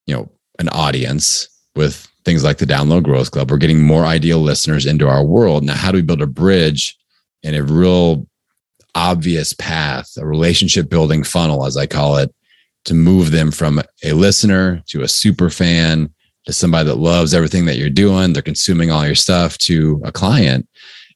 you 0.07 0.15
know, 0.15 0.31
an 0.59 0.69
audience 0.71 1.49
with 1.77 2.09
things 2.25 2.43
like 2.43 2.59
the 2.59 2.67
Download 2.67 3.03
Growth 3.03 3.31
Club. 3.31 3.51
We're 3.51 3.59
getting 3.59 3.83
more 3.83 4.05
ideal 4.05 4.41
listeners 4.41 4.87
into 4.87 5.09
our 5.09 5.25
world. 5.25 5.65
Now, 5.65 5.75
how 5.75 5.93
do 5.93 5.97
we 5.97 6.03
build 6.03 6.23
a 6.23 6.27
bridge 6.27 6.97
in 7.43 7.55
a 7.55 7.63
real 7.63 8.27
obvious 8.95 9.53
path, 9.53 10.11
a 10.19 10.27
relationship 10.27 10.89
building 10.89 11.23
funnel, 11.23 11.67
as 11.67 11.77
I 11.77 11.87
call 11.87 12.17
it, 12.17 12.35
to 12.85 12.95
move 12.95 13.31
them 13.31 13.51
from 13.51 13.81
a 14.03 14.13
listener 14.13 14.83
to 14.87 15.03
a 15.03 15.09
super 15.09 15.51
fan 15.51 16.13
to 16.47 16.53
somebody 16.53 16.87
that 16.87 16.97
loves 16.97 17.35
everything 17.35 17.67
that 17.67 17.77
you're 17.77 17.91
doing, 17.91 18.33
they're 18.33 18.43
consuming 18.43 18.91
all 18.91 19.05
your 19.05 19.15
stuff 19.15 19.59
to 19.59 20.01
a 20.05 20.11
client. 20.11 20.67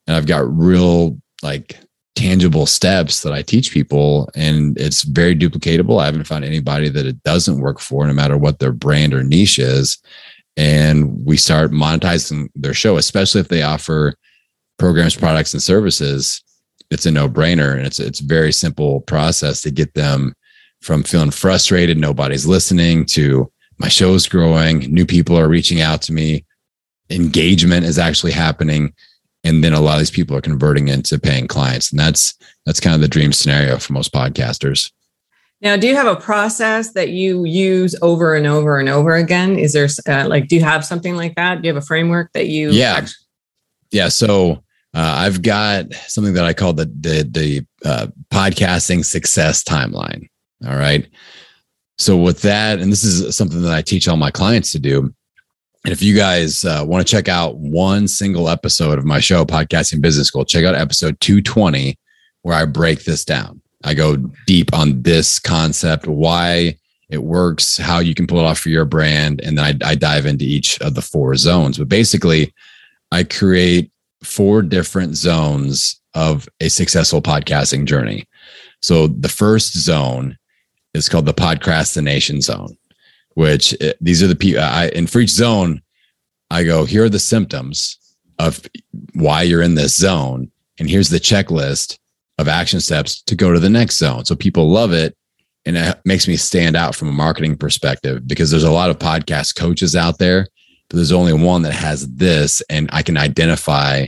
And 0.07 0.15
I've 0.15 0.27
got 0.27 0.47
real 0.47 1.19
like 1.43 1.79
tangible 2.15 2.67
steps 2.67 3.23
that 3.23 3.33
I 3.33 3.41
teach 3.41 3.73
people 3.73 4.29
and 4.35 4.79
it's 4.79 5.03
very 5.03 5.35
duplicatable. 5.35 6.01
I 6.01 6.05
haven't 6.05 6.25
found 6.25 6.45
anybody 6.45 6.91
that 6.91 7.07
it 7.07 7.23
doesn't 7.23 7.61
work 7.61 7.81
for 7.81 8.07
no 8.07 8.13
matter 8.13 8.37
what 8.37 8.59
their 8.59 8.73
brand 8.73 9.15
or 9.15 9.23
niche 9.23 9.59
is. 9.59 9.99
And 10.59 11.25
we 11.25 11.39
start 11.39 11.71
monetizing 11.71 12.51
their 12.55 12.75
show, 12.75 12.99
especially 12.99 13.41
if 13.41 13.49
they 13.49 13.63
offer 13.63 14.15
programs, 14.83 15.15
products, 15.15 15.53
and 15.53 15.63
services. 15.63 16.43
It's 16.91 17.07
a 17.07 17.11
no-brainer. 17.13 17.77
And 17.77 17.87
it's 17.87 18.01
it's 18.01 18.21
a 18.21 18.25
very 18.25 18.53
simple 18.53 19.01
process 19.03 19.63
to 19.63 19.71
get 19.71 19.95
them 19.95 20.35
from 20.81 21.05
feeling 21.05 21.31
frustrated, 21.31 21.97
nobody's 21.97 22.47
listening 22.47 23.07
to 23.07 23.49
my 23.79 23.87
show's 23.89 24.29
growing, 24.29 24.81
new 24.93 25.07
people 25.07 25.39
are 25.39 25.49
reaching 25.49 25.81
out 25.81 26.03
to 26.03 26.13
me, 26.13 26.45
engagement 27.11 27.87
is 27.87 27.97
actually 27.97 28.33
happening. 28.33 28.93
And 29.45 29.63
then 29.63 29.73
a 29.73 29.81
lot 29.81 29.95
of 29.95 29.99
these 30.01 30.11
people 30.11 30.37
are 30.37 30.41
converting 30.41 30.89
into 30.89 31.21
paying 31.21 31.47
clients. 31.47 31.93
And 31.93 32.01
that's 32.01 32.35
that's 32.67 32.81
kind 32.81 32.97
of 32.97 33.01
the 33.01 33.09
dream 33.17 33.33
scenario 33.33 33.79
for 33.79 33.93
most 33.93 34.13
podcasters. 34.13 34.91
Now, 35.61 35.77
do 35.77 35.87
you 35.87 35.95
have 35.95 36.09
a 36.09 36.17
process 36.17 36.93
that 36.95 37.11
you 37.11 37.45
use 37.45 37.95
over 38.03 38.35
and 38.35 38.49
over 38.49 38.81
and 38.81 38.89
over 38.89 39.15
again? 39.15 39.57
Is 39.61 39.73
there 39.73 39.89
uh, 40.09 40.29
like, 40.29 40.49
do 40.49 40.57
you 40.57 40.65
have 40.65 40.85
something 40.85 41.15
like 41.15 41.37
that? 41.37 41.63
Do 41.63 41.69
you 41.69 41.75
have 41.75 41.83
a 41.83 41.87
framework 41.87 42.33
that 42.33 42.49
you? 42.49 42.71
Yeah, 42.71 42.95
actually- 42.95 43.27
yeah. 43.93 44.09
So 44.09 44.65
uh, 44.95 45.15
I've 45.19 45.43
got 45.43 45.93
something 46.07 46.35
that 46.35 46.45
I 46.45 46.53
call 46.53 46.73
the 46.73 46.87
the 46.87 47.29
the 47.31 47.67
uh, 47.89 48.07
podcasting 48.31 49.05
success 49.05 49.63
timeline. 49.63 50.29
All 50.67 50.77
right. 50.77 51.09
So 51.99 52.17
with 52.17 52.43
that, 52.43 52.79
and 52.79 52.91
this 52.91 53.05
is 53.05 53.37
something 53.37 53.63
that 53.63 53.73
I 53.73 53.83
teach 53.83 54.09
all 54.09 54.17
my 54.17 54.31
clients 54.31 54.73
to 54.73 54.79
do. 54.79 55.15
And 55.85 55.93
if 55.93 56.03
you 56.03 56.15
guys 56.15 56.65
uh, 56.65 56.85
want 56.87 57.07
to 57.07 57.11
check 57.11 57.29
out 57.29 57.57
one 57.57 58.07
single 58.07 58.49
episode 58.49 58.99
of 58.99 59.05
my 59.05 59.19
show, 59.19 59.45
Podcasting 59.45 60.01
Business 60.01 60.29
School, 60.29 60.45
check 60.45 60.65
out 60.65 60.75
episode 60.75 61.19
220, 61.21 61.99
where 62.43 62.57
I 62.57 62.65
break 62.67 63.05
this 63.05 63.25
down. 63.25 63.61
I 63.85 63.95
go 63.95 64.17
deep 64.47 64.73
on 64.73 65.03
this 65.03 65.41
concept, 65.41 66.07
why 66.07 66.77
it 67.11 67.23
works, 67.23 67.77
how 67.79 67.99
you 67.99 68.15
can 68.15 68.27
pull 68.27 68.39
it 68.39 68.45
off 68.45 68.61
for 68.61 68.69
your 68.69 68.85
brand. 68.85 69.41
And 69.43 69.59
then 69.59 69.81
I, 69.83 69.91
I 69.91 69.95
dive 69.97 70.25
into 70.25 70.45
each 70.45 70.81
of 70.81 70.95
the 70.95 71.03
four 71.03 71.35
zones. 71.35 71.79
But 71.79 71.89
basically, 71.89 72.55
I 73.11 73.25
create 73.25 73.91
four 74.23 74.63
different 74.63 75.17
zones 75.17 76.01
of 76.15 76.49
a 76.61 76.69
successful 76.69 77.23
podcasting 77.23 77.87
journey. 77.87 78.25
So 78.81 79.07
the 79.07 79.29
first 79.29 79.77
zone 79.79 80.37
is 80.95 81.09
called 81.09 81.27
the 81.27 81.35
podcrastination 81.35 82.43
zone, 82.43 82.77
which 83.35 83.75
uh, 83.83 83.93
these 84.01 84.23
are 84.23 84.27
the 84.27 84.37
people 84.37 84.63
I, 84.63 84.91
and 84.95 85.09
for 85.09 85.21
each 85.21 85.31
zone, 85.31 85.83
I 86.51 86.65
go, 86.65 86.85
here 86.85 87.05
are 87.05 87.09
the 87.09 87.19
symptoms 87.19 87.99
of 88.39 88.61
why 89.15 89.43
you're 89.43 89.63
in 89.63 89.75
this 89.75 89.97
zone. 89.97 90.51
And 90.79 90.89
here's 90.89 91.09
the 91.09 91.21
checklist 91.21 91.99
of 92.39 92.49
action 92.49 92.81
steps 92.81 93.23
to 93.23 93.35
go 93.35 93.53
to 93.53 93.61
the 93.61 93.71
next 93.71 93.99
zone. 93.99 94.25
So 94.25 94.35
people 94.35 94.69
love 94.71 94.93
it. 94.93 95.17
And 95.65 95.77
it 95.77 95.99
makes 96.05 96.27
me 96.27 96.37
stand 96.37 96.77
out 96.77 96.97
from 96.97 97.09
a 97.09 97.13
marketing 97.13 97.57
perspective 97.57 98.27
because 98.27 98.51
there's 98.51 98.65
a 98.65 98.71
lot 98.73 98.91
of 98.91 98.99
podcast 98.99 99.55
coaches 99.55 99.95
out 99.95 100.19
there, 100.19 100.49
there's 100.97 101.13
only 101.13 101.33
one 101.33 101.63
that 101.63 101.73
has 101.73 102.09
this. 102.15 102.63
And 102.69 102.89
I 102.93 103.03
can 103.03 103.17
identify 103.17 104.07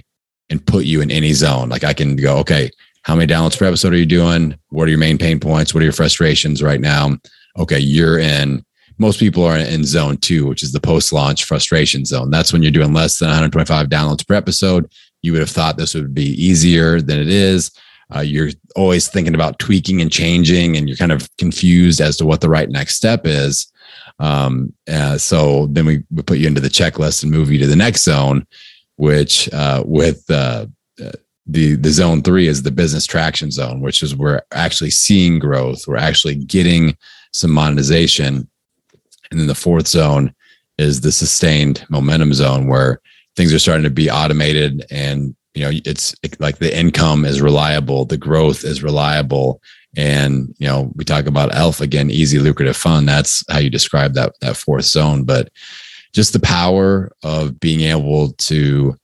and 0.51 0.65
put 0.67 0.85
you 0.85 1.01
in 1.01 1.11
any 1.11 1.33
zone. 1.33 1.69
Like 1.69 1.85
I 1.85 1.95
can 1.95 2.17
go, 2.17 2.39
okay, 2.39 2.71
how 3.03 3.15
many 3.15 3.33
downloads 3.33 3.59
per 3.59 3.67
episode 3.67 3.93
are 3.93 3.99
you 3.99 4.07
doing? 4.07 4.59
What 4.71 4.85
are 4.85 4.91
your 4.91 4.99
main 4.99 5.19
pain 5.19 5.41
points? 5.41 5.75
What 5.75 5.81
are 5.81 5.85
your 5.85 5.93
frustrations 5.93 6.63
right 6.63 6.81
now? 6.81 7.17
Okay, 7.59 7.79
you're 7.79 8.19
in 8.19 8.65
most 8.99 9.19
people 9.19 9.45
are 9.45 9.57
in 9.57 9.85
zone 9.85 10.17
two, 10.19 10.47
which 10.47 10.63
is 10.63 10.73
the 10.73 10.81
post 10.81 11.13
launch 11.13 11.45
frustration 11.45 12.05
zone. 12.05 12.31
That's 12.31 12.53
when 12.53 12.63
you're 12.63 12.71
doing 12.71 12.93
less 12.93 13.19
than 13.19 13.29
125 13.29 13.89
downloads 13.89 14.27
per 14.27 14.35
episode. 14.35 14.91
You 15.23 15.33
would 15.33 15.41
have 15.41 15.51
thought 15.51 15.77
this 15.77 15.95
would 15.95 16.15
be 16.15 16.31
easier 16.43 17.01
than 17.01 17.19
it 17.19 17.29
is. 17.29 17.73
Uh, 18.15 18.21
you're 18.21 18.51
always 18.77 19.09
thinking 19.09 19.35
about 19.35 19.59
tweaking 19.59 20.01
and 20.01 20.13
changing, 20.13 20.77
and 20.77 20.89
you're 20.89 20.97
kind 20.97 21.13
of 21.13 21.29
confused 21.39 22.01
as 22.01 22.17
to 22.19 22.27
what 22.27 22.41
the 22.41 22.49
right 22.49 22.69
next 22.69 22.97
step 22.97 23.23
is. 23.27 23.73
Um, 24.19 24.73
uh, 24.91 25.19
so 25.19 25.67
then 25.67 25.87
we, 25.87 26.05
we 26.11 26.23
put 26.23 26.39
you 26.39 26.47
into 26.47 26.61
the 26.61 26.69
checklist 26.69 27.23
and 27.23 27.33
move 27.33 27.51
you 27.51 27.59
to 27.59 27.67
the 27.67 27.77
next 27.77 28.05
zone, 28.05 28.47
which 28.97 29.53
uh, 29.53 29.83
with 29.87 30.25
uh, 30.31 30.67
uh, 31.03 31.13
the 31.47 31.77
the 31.77 31.91
zone 31.91 32.23
three 32.23 32.47
is 32.47 32.63
the 32.63 32.71
business 32.71 33.07
traction 33.07 33.51
zone, 33.51 33.81
which 33.81 34.03
is 34.03 34.17
we're 34.17 34.43
actually 34.53 34.91
seeing 34.91 35.39
growth. 35.39 35.87
We're 35.87 35.97
actually 35.97 36.37
getting 36.37 36.97
some 37.33 37.51
monetization, 37.51 38.49
and 39.31 39.41
then 39.41 39.47
the 39.47 39.55
fourth 39.55 39.89
zone 39.89 40.35
is 40.79 41.01
the 41.01 41.13
sustained 41.13 41.85
momentum 41.89 42.33
zone 42.33 42.67
where 42.67 43.01
things 43.37 43.53
are 43.53 43.59
starting 43.59 43.85
to 43.85 43.91
be 43.91 44.11
automated 44.11 44.85
and 44.91 45.35
you 45.55 45.63
know 45.63 45.71
it's 45.85 46.15
like 46.41 46.59
the 46.59 46.77
income 46.77 47.25
is 47.25 47.41
reliable 47.41 48.05
the 48.05 48.17
growth 48.17 48.65
is 48.65 48.83
reliable 48.83 49.61
and 49.97 50.55
you 50.59 50.67
know 50.67 50.91
we 50.95 51.05
talk 51.05 51.27
about 51.27 51.55
elf 51.55 51.81
again 51.81 52.11
easy 52.11 52.39
lucrative 52.39 52.77
fun 52.77 53.07
that's 53.07 53.45
how 53.51 53.59
you 53.59 53.71
describe 53.71 54.15
that 54.15 54.33
that 54.41 54.57
fourth 54.57 54.85
zone 54.85 55.25
but 55.25 55.51
just 56.13 56.33
the 56.33 56.41
power 56.41 57.11
of 57.23 57.59
being 57.61 57.81
able 57.81 58.33
to 58.35 58.95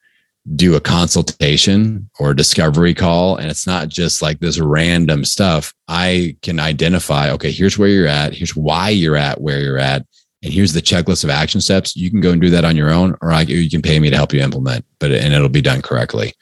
do 0.56 0.74
a 0.74 0.80
consultation 0.80 2.08
or 2.18 2.30
a 2.30 2.36
discovery 2.36 2.94
call 2.94 3.36
and 3.36 3.50
it's 3.50 3.66
not 3.66 3.88
just 3.88 4.22
like 4.22 4.40
this 4.40 4.58
random 4.58 5.24
stuff 5.24 5.72
i 5.88 6.34
can 6.42 6.58
identify 6.58 7.30
okay 7.30 7.50
here's 7.50 7.78
where 7.78 7.88
you're 7.88 8.06
at 8.06 8.34
here's 8.34 8.56
why 8.56 8.88
you're 8.88 9.16
at 9.16 9.40
where 9.40 9.60
you're 9.60 9.78
at 9.78 10.04
and 10.42 10.52
here's 10.52 10.72
the 10.72 10.80
checklist 10.80 11.22
of 11.22 11.30
action 11.30 11.60
steps. 11.60 11.94
You 11.94 12.10
can 12.10 12.20
go 12.20 12.30
and 12.30 12.40
do 12.40 12.50
that 12.50 12.64
on 12.64 12.76
your 12.76 12.90
own, 12.90 13.16
or 13.20 13.30
I, 13.30 13.42
you 13.42 13.68
can 13.68 13.82
pay 13.82 14.00
me 14.00 14.08
to 14.08 14.16
help 14.16 14.32
you 14.32 14.40
implement, 14.40 14.84
but 14.98 15.12
and 15.12 15.34
it'll 15.34 15.50
be 15.50 15.60
done 15.60 15.82
correctly. 15.82 16.32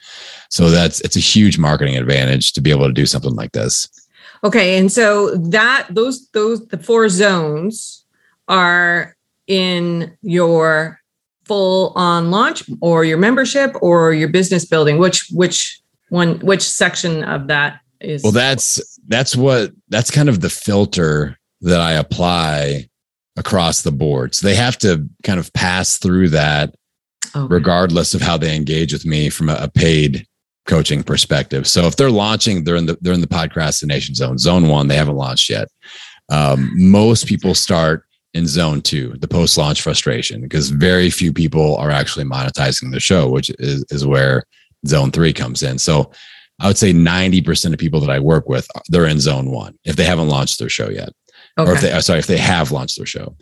So 0.49 0.69
that's 0.69 1.01
it's 1.01 1.17
a 1.17 1.21
huge 1.21 1.57
marketing 1.57 1.97
advantage 1.97 2.53
to 2.53 2.61
be 2.61 2.71
able 2.71 2.87
to 2.87 2.93
do 2.93 3.05
something 3.05 3.35
like 3.35 3.51
this. 3.51 3.89
Okay, 4.43 4.77
and 4.77 4.91
so 4.91 5.35
that 5.35 5.87
those 5.89 6.29
those 6.29 6.65
the 6.67 6.77
four 6.77 7.09
zones 7.09 8.05
are 8.47 9.15
in 9.47 10.15
your 10.21 10.99
full 11.45 11.91
on 11.95 12.31
launch 12.31 12.63
or 12.79 13.03
your 13.03 13.17
membership 13.17 13.75
or 13.81 14.13
your 14.13 14.29
business 14.29 14.65
building. 14.65 14.97
Which 14.97 15.27
which 15.31 15.81
one 16.09 16.39
which 16.39 16.61
section 16.61 17.23
of 17.23 17.47
that 17.47 17.81
is? 17.99 18.23
Well, 18.23 18.31
that's 18.31 18.99
that's 19.07 19.35
what 19.35 19.71
that's 19.89 20.11
kind 20.11 20.29
of 20.29 20.41
the 20.41 20.49
filter 20.49 21.37
that 21.61 21.81
I 21.81 21.93
apply 21.93 22.89
across 23.35 23.81
the 23.81 23.91
board. 23.91 24.35
So 24.35 24.47
they 24.47 24.55
have 24.55 24.77
to 24.79 25.07
kind 25.23 25.39
of 25.39 25.51
pass 25.53 25.97
through 25.97 26.29
that 26.29 26.75
okay. 27.35 27.47
regardless 27.53 28.13
of 28.13 28.21
how 28.21 28.37
they 28.37 28.55
engage 28.55 28.93
with 28.93 29.05
me 29.05 29.29
from 29.29 29.49
a, 29.49 29.55
a, 29.55 29.67
paid 29.69 30.27
coaching 30.69 31.03
perspective. 31.03 31.67
So 31.67 31.85
if 31.87 31.95
they're 31.95 32.11
launching, 32.11 32.63
they're 32.63 32.75
in 32.75 32.85
the 32.85 32.97
they're 33.01 33.13
in 33.13 33.21
the 33.21 33.27
podcastination 33.27 34.15
zone. 34.15 34.37
Zone 34.37 34.69
one, 34.69 34.87
they 34.87 34.95
haven't 34.95 35.17
launched 35.17 35.49
yet. 35.49 35.67
Um, 36.29 36.71
most 36.75 37.25
people 37.27 37.55
start 37.55 38.05
in 38.35 38.45
zone 38.45 38.81
two, 38.81 39.15
the 39.19 39.27
post 39.27 39.57
launch 39.57 39.81
frustration, 39.81 40.41
because 40.41 40.69
very 40.69 41.09
few 41.09 41.33
people 41.33 41.75
are 41.77 41.89
actually 41.89 42.25
monetizing 42.25 42.91
the 42.91 42.99
show, 42.99 43.27
which 43.27 43.49
is, 43.57 43.83
is 43.89 44.05
where 44.05 44.43
zone 44.85 45.11
three 45.11 45.33
comes 45.33 45.63
in. 45.63 45.79
So 45.79 46.11
I 46.59 46.67
would 46.67 46.77
say 46.77 46.93
90% 46.93 47.73
of 47.73 47.79
people 47.79 47.99
that 48.01 48.11
I 48.11 48.19
work 48.19 48.47
with, 48.47 48.67
they're 48.89 49.07
in 49.07 49.19
zone 49.19 49.49
one 49.49 49.79
if 49.83 49.95
they 49.95 50.03
haven't 50.03 50.29
launched 50.29 50.59
their 50.59 50.69
show 50.69 50.89
yet. 50.89 51.09
Okay. 51.57 51.71
Or 51.71 51.73
if 51.73 51.81
they, 51.81 51.91
uh, 51.91 52.01
sorry, 52.01 52.19
if 52.19 52.27
they 52.27 52.37
have 52.37 52.71
launched 52.71 52.97
their 52.97 53.07
show. 53.07 53.35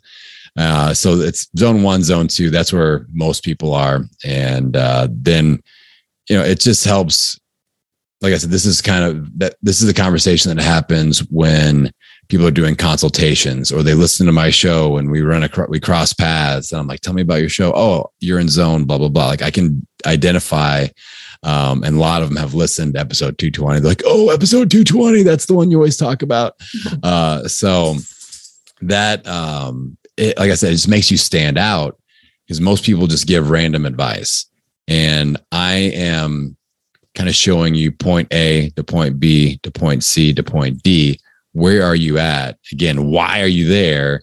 Uh, 0.58 0.94
so 0.94 1.20
it's 1.20 1.50
zone 1.58 1.84
one, 1.84 2.04
zone 2.04 2.28
two. 2.30 2.50
That's 2.50 2.72
where 2.72 3.06
most 3.12 3.44
people 3.44 3.74
are. 3.74 4.06
And 4.24 4.78
uh, 4.78 5.10
then, 5.12 5.62
you 6.30 6.38
know, 6.38 6.44
it 6.44 6.60
just 6.60 6.86
helps. 6.86 7.40
Like 8.20 8.34
I 8.34 8.38
said, 8.38 8.50
this 8.50 8.66
is 8.66 8.82
kind 8.82 9.04
of 9.04 9.40
that. 9.40 9.56
This 9.62 9.80
is 9.80 9.88
the 9.88 9.94
conversation 9.94 10.56
that 10.56 10.64
happens 10.64 11.20
when 11.30 11.92
people 12.30 12.48
are 12.48 12.52
doing 12.52 12.76
consultations 12.76 13.72
or 13.72 13.84
they 13.84 13.94
listen 13.94 14.26
to 14.26 14.32
my 14.32 14.50
show 14.50 14.98
and 14.98 15.12
we 15.12 15.22
run 15.22 15.44
across, 15.44 15.70
we 15.70 15.80
cross 15.80 16.14
paths. 16.14 16.72
And 16.72 16.82
I'm 16.82 16.88
like, 16.88 17.00
tell 17.00 17.14
me 17.14 17.22
about 17.22 17.40
your 17.40 17.50
show. 17.50 17.72
Oh, 17.74 18.12
you're 18.20 18.40
in 18.40 18.50
zone, 18.50 18.86
blah, 18.86 18.98
blah, 18.98 19.10
blah. 19.10 19.28
Like 19.28 19.44
I 19.44 19.52
can 19.52 19.86
identify 20.06 20.88
um, 21.44 21.84
and 21.84 21.98
a 21.98 22.00
lot 22.00 22.22
of 22.22 22.30
them 22.30 22.38
have 22.38 22.54
listened 22.54 22.96
to 22.96 23.00
episode 23.00 23.38
220. 23.38 23.80
They're 23.80 23.90
like, 23.90 24.02
oh, 24.06 24.30
episode 24.30 24.72
220, 24.72 25.24
that's 25.24 25.46
the 25.46 25.54
one 25.54 25.72
you 25.72 25.78
always 25.78 25.98
talk 25.98 26.22
about. 26.22 26.54
Uh, 27.04 27.48
so 27.48 27.96
that, 28.82 29.26
um, 29.28 29.98
it, 30.18 30.38
like 30.38 30.52
I 30.52 30.56
said, 30.56 30.70
it 30.70 30.76
just 30.76 30.88
makes 30.88 31.12
you 31.12 31.18
stand 31.18 31.58
out 31.58 31.98
because 32.46 32.60
most 32.60 32.84
people 32.84 33.08
just 33.08 33.28
give 33.28 33.50
random 33.50 33.86
advice. 33.86 34.46
And 34.88 35.38
I 35.52 35.76
am 35.76 36.56
kind 37.16 37.30
of 37.30 37.36
showing 37.36 37.76
you 37.76 37.92
point 37.92 38.34
A 38.34 38.70
to 38.72 38.84
point 38.84 39.20
B 39.20 39.58
to 39.64 39.72
point 39.72 40.04
C 40.04 40.34
to 40.34 40.44
point 40.44 40.84
D. 40.84 41.20
Where 41.54 41.84
are 41.84 41.96
you 41.96 42.18
at? 42.18 42.58
Again, 42.72 43.08
why 43.08 43.42
are 43.42 43.48
you 43.48 43.68
there? 43.68 44.22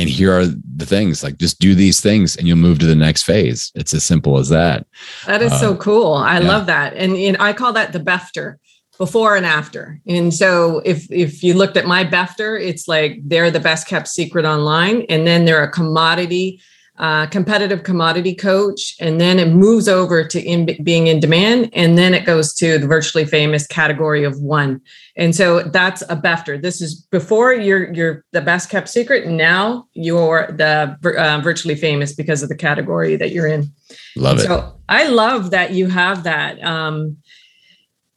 and 0.00 0.08
here 0.08 0.32
are 0.32 0.46
the 0.46 0.86
things 0.86 1.22
like 1.22 1.36
just 1.36 1.60
do 1.60 1.74
these 1.74 2.00
things 2.00 2.36
and 2.36 2.48
you'll 2.48 2.56
move 2.56 2.78
to 2.78 2.86
the 2.86 2.94
next 2.94 3.24
phase 3.24 3.70
it's 3.74 3.92
as 3.92 4.02
simple 4.02 4.38
as 4.38 4.48
that 4.48 4.86
that 5.26 5.42
is 5.42 5.52
uh, 5.52 5.58
so 5.58 5.76
cool 5.76 6.14
i 6.14 6.38
yeah. 6.38 6.48
love 6.48 6.66
that 6.66 6.94
and, 6.94 7.16
and 7.16 7.36
i 7.38 7.52
call 7.52 7.72
that 7.72 7.92
the 7.92 8.00
BEFTR 8.00 8.56
before 8.98 9.36
and 9.36 9.46
after 9.46 10.00
and 10.06 10.32
so 10.32 10.80
if 10.84 11.10
if 11.10 11.42
you 11.42 11.54
looked 11.54 11.76
at 11.76 11.86
my 11.86 12.04
BEFTR 12.04 12.60
it's 12.60 12.88
like 12.88 13.20
they're 13.24 13.50
the 13.50 13.60
best 13.60 13.86
kept 13.86 14.08
secret 14.08 14.44
online 14.44 15.02
and 15.08 15.26
then 15.26 15.44
they're 15.44 15.62
a 15.62 15.70
commodity 15.70 16.60
uh, 17.00 17.26
competitive 17.28 17.82
commodity 17.82 18.34
coach, 18.34 18.94
and 19.00 19.18
then 19.18 19.38
it 19.38 19.48
moves 19.48 19.88
over 19.88 20.22
to 20.22 20.38
in, 20.38 20.68
being 20.84 21.06
in 21.06 21.18
demand, 21.18 21.70
and 21.72 21.96
then 21.96 22.12
it 22.12 22.26
goes 22.26 22.52
to 22.52 22.76
the 22.76 22.86
virtually 22.86 23.24
famous 23.24 23.66
category 23.66 24.22
of 24.22 24.38
one. 24.38 24.78
And 25.16 25.34
so 25.34 25.62
that's 25.62 26.02
a 26.02 26.16
BEFTR. 26.16 26.60
This 26.60 26.82
is 26.82 27.00
before 27.10 27.54
you're 27.54 27.90
you're 27.94 28.22
the 28.32 28.42
best 28.42 28.68
kept 28.68 28.86
secret. 28.90 29.26
Now 29.26 29.88
you're 29.94 30.52
the 30.52 30.94
uh, 31.18 31.40
virtually 31.42 31.74
famous 31.74 32.12
because 32.14 32.42
of 32.42 32.50
the 32.50 32.54
category 32.54 33.16
that 33.16 33.30
you're 33.30 33.46
in. 33.46 33.72
Love 34.14 34.32
and 34.32 34.40
it. 34.40 34.46
So 34.48 34.74
I 34.90 35.08
love 35.08 35.52
that 35.52 35.72
you 35.72 35.86
have 35.86 36.24
that. 36.24 36.62
Um, 36.62 37.16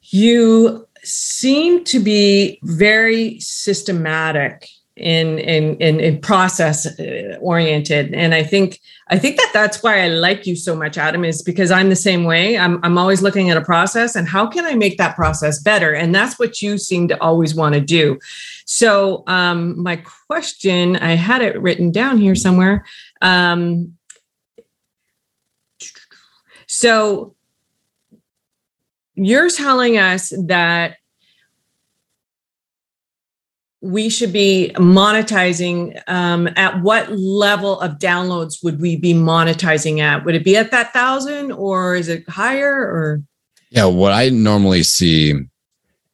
you 0.02 0.86
seem 1.02 1.84
to 1.84 2.00
be 2.00 2.58
very 2.62 3.40
systematic 3.40 4.68
in 4.96 5.40
in 5.40 5.76
in, 5.78 5.98
in 5.98 6.20
process 6.20 6.86
uh, 7.00 7.36
oriented. 7.40 8.14
And 8.14 8.32
i 8.32 8.44
think 8.44 8.80
i 9.08 9.18
think 9.18 9.36
that 9.36 9.50
that's 9.52 9.82
why 9.82 10.04
i 10.04 10.08
like 10.08 10.46
you 10.46 10.54
so 10.54 10.76
much 10.76 10.96
adam 10.96 11.24
is 11.24 11.42
because 11.42 11.72
i'm 11.72 11.88
the 11.88 11.96
same 11.96 12.24
way. 12.24 12.56
I'm 12.56 12.78
i'm 12.84 12.96
always 12.96 13.20
looking 13.20 13.50
at 13.50 13.56
a 13.56 13.64
process 13.64 14.14
and 14.14 14.28
how 14.28 14.46
can 14.46 14.64
i 14.64 14.74
make 14.74 14.98
that 14.98 15.16
process 15.16 15.60
better? 15.60 15.94
And 15.94 16.14
that's 16.14 16.38
what 16.38 16.62
you 16.62 16.78
seem 16.78 17.08
to 17.08 17.20
always 17.20 17.54
want 17.54 17.74
to 17.74 17.80
do. 17.80 18.18
So 18.66 19.24
um 19.26 19.82
my 19.82 19.96
question 19.96 20.96
i 20.96 21.14
had 21.14 21.42
it 21.42 21.60
written 21.60 21.90
down 21.90 22.18
here 22.18 22.36
somewhere 22.36 22.84
um 23.20 23.94
so 26.66 27.34
you're 29.16 29.50
telling 29.50 29.96
us 29.96 30.32
that 30.46 30.96
we 33.84 34.08
should 34.08 34.32
be 34.32 34.72
monetizing 34.76 36.00
um, 36.06 36.48
at 36.56 36.80
what 36.80 37.12
level 37.12 37.78
of 37.80 37.98
downloads 37.98 38.64
would 38.64 38.80
we 38.80 38.96
be 38.96 39.12
monetizing 39.12 40.00
at? 40.00 40.24
Would 40.24 40.34
it 40.34 40.42
be 40.42 40.56
at 40.56 40.70
that 40.70 40.94
thousand 40.94 41.52
or 41.52 41.94
is 41.94 42.08
it 42.08 42.26
higher 42.26 42.74
or? 42.74 43.22
Yeah 43.68 43.84
what 43.84 44.12
i 44.12 44.30
normally 44.30 44.82
see 44.82 45.34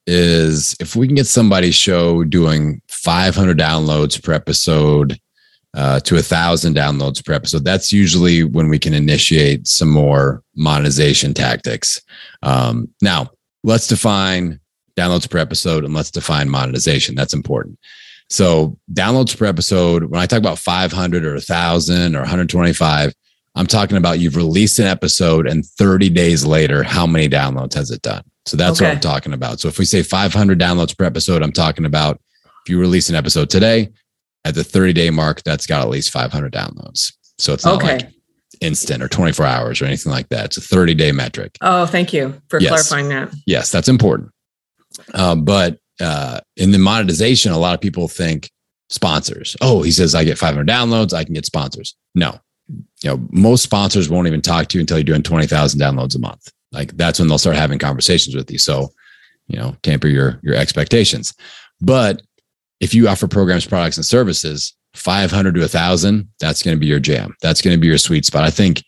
is 0.06 0.74
if 0.80 0.96
we 0.96 1.06
can 1.06 1.14
get 1.14 1.26
somebody's 1.26 1.74
show 1.74 2.24
doing 2.24 2.80
500 2.88 3.56
downloads 3.56 4.20
per 4.20 4.32
episode 4.32 5.20
uh, 5.74 6.00
to 6.00 6.16
a 6.16 6.22
thousand 6.22 6.74
downloads 6.74 7.24
per 7.24 7.32
episode 7.32 7.64
that's 7.64 7.92
usually 7.92 8.42
when 8.42 8.68
we 8.68 8.78
can 8.78 8.94
initiate 8.94 9.68
some 9.68 9.90
more 9.90 10.42
monetization 10.56 11.34
tactics. 11.34 12.00
Um, 12.42 12.88
now 13.00 13.30
let's 13.62 13.86
define 13.86 14.58
downloads 14.96 15.30
per 15.30 15.38
episode, 15.38 15.84
and 15.84 15.94
let's 15.94 16.10
define 16.10 16.48
monetization. 16.48 17.14
That's 17.14 17.34
important. 17.34 17.78
So, 18.28 18.78
downloads 18.92 19.36
per 19.36 19.46
episode, 19.46 20.04
when 20.04 20.20
I 20.20 20.26
talk 20.26 20.38
about 20.38 20.58
500 20.58 21.24
or 21.24 21.32
1,000 21.32 22.14
or 22.14 22.20
125, 22.20 23.12
I'm 23.56 23.66
talking 23.66 23.96
about 23.96 24.20
you've 24.20 24.36
released 24.36 24.78
an 24.78 24.86
episode 24.86 25.48
and 25.48 25.66
30 25.66 26.10
days 26.10 26.44
later, 26.44 26.84
how 26.84 27.06
many 27.06 27.28
downloads 27.28 27.74
has 27.74 27.90
it 27.90 28.02
done? 28.02 28.22
So 28.46 28.56
that's 28.56 28.80
okay. 28.80 28.88
what 28.88 28.94
I'm 28.94 29.00
talking 29.00 29.32
about. 29.32 29.60
So 29.60 29.68
if 29.68 29.78
we 29.78 29.84
say 29.84 30.02
500 30.02 30.58
downloads 30.58 30.96
per 30.96 31.04
episode, 31.04 31.42
I'm 31.42 31.52
talking 31.52 31.84
about 31.84 32.20
if 32.64 32.70
you 32.70 32.78
release 32.78 33.08
an 33.08 33.16
episode 33.16 33.50
today, 33.50 33.90
at 34.44 34.54
the 34.54 34.64
30 34.64 34.92
day 34.92 35.10
mark, 35.10 35.42
that's 35.42 35.66
got 35.66 35.82
at 35.82 35.88
least 35.88 36.10
500 36.10 36.52
downloads. 36.52 37.12
So 37.38 37.52
it's 37.52 37.64
not 37.64 37.82
okay. 37.82 37.98
like 37.98 38.08
instant 38.60 39.02
or 39.02 39.08
24 39.08 39.46
hours 39.46 39.82
or 39.82 39.86
anything 39.86 40.12
like 40.12 40.28
that. 40.28 40.46
It's 40.46 40.56
a 40.56 40.60
30 40.60 40.94
day 40.94 41.12
metric. 41.12 41.56
Oh, 41.60 41.86
thank 41.86 42.12
you 42.12 42.40
for 42.48 42.60
yes. 42.60 42.70
clarifying 42.70 43.08
that. 43.08 43.34
Yes, 43.46 43.70
that's 43.70 43.88
important. 43.88 44.30
Uh, 45.14 45.34
but 45.34 45.78
uh, 46.00 46.40
in 46.56 46.70
the 46.70 46.78
monetization, 46.78 47.52
a 47.52 47.58
lot 47.58 47.74
of 47.74 47.80
people 47.80 48.08
think 48.08 48.50
sponsors. 48.88 49.56
Oh, 49.60 49.82
he 49.82 49.92
says 49.92 50.14
I 50.14 50.24
get 50.24 50.38
500 50.38 50.66
downloads, 50.66 51.12
I 51.12 51.24
can 51.24 51.34
get 51.34 51.46
sponsors. 51.46 51.94
No, 52.14 52.38
you 52.68 53.10
know, 53.10 53.26
most 53.30 53.62
sponsors 53.62 54.08
won't 54.08 54.26
even 54.26 54.42
talk 54.42 54.68
to 54.68 54.78
you 54.78 54.80
until 54.80 54.98
you're 54.98 55.04
doing 55.04 55.22
20,000 55.22 55.80
downloads 55.80 56.16
a 56.16 56.18
month. 56.18 56.48
Like 56.72 56.96
that's 56.96 57.18
when 57.18 57.28
they'll 57.28 57.38
start 57.38 57.56
having 57.56 57.78
conversations 57.78 58.34
with 58.34 58.50
you. 58.50 58.58
So, 58.58 58.90
you 59.48 59.58
know, 59.58 59.76
tamper 59.82 60.08
your 60.08 60.38
your 60.42 60.54
expectations. 60.54 61.34
But 61.80 62.22
if 62.80 62.94
you 62.94 63.08
offer 63.08 63.26
programs, 63.26 63.66
products, 63.66 63.96
and 63.96 64.06
services, 64.06 64.74
500 64.94 65.54
to 65.54 65.60
1,000, 65.60 66.28
that's 66.40 66.62
going 66.62 66.76
to 66.76 66.80
be 66.80 66.86
your 66.86 67.00
jam. 67.00 67.34
That's 67.42 67.60
going 67.60 67.74
to 67.74 67.80
be 67.80 67.86
your 67.86 67.98
sweet 67.98 68.24
spot. 68.24 68.44
I 68.44 68.50
think 68.50 68.82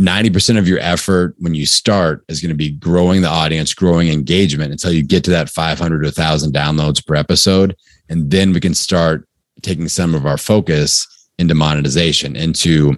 90% 0.00 0.58
of 0.58 0.66
your 0.66 0.78
effort 0.80 1.34
when 1.38 1.54
you 1.54 1.66
start 1.66 2.24
is 2.28 2.40
going 2.40 2.50
to 2.50 2.56
be 2.56 2.70
growing 2.70 3.22
the 3.22 3.28
audience, 3.28 3.74
growing 3.74 4.08
engagement 4.08 4.72
until 4.72 4.92
you 4.92 5.02
get 5.02 5.22
to 5.24 5.30
that 5.30 5.50
500 5.50 6.00
to 6.00 6.06
1,000 6.06 6.52
downloads 6.52 7.04
per 7.06 7.14
episode. 7.14 7.76
And 8.08 8.30
then 8.30 8.52
we 8.52 8.60
can 8.60 8.74
start 8.74 9.28
taking 9.60 9.88
some 9.88 10.14
of 10.14 10.26
our 10.26 10.38
focus 10.38 11.06
into 11.38 11.54
monetization, 11.54 12.36
into 12.36 12.96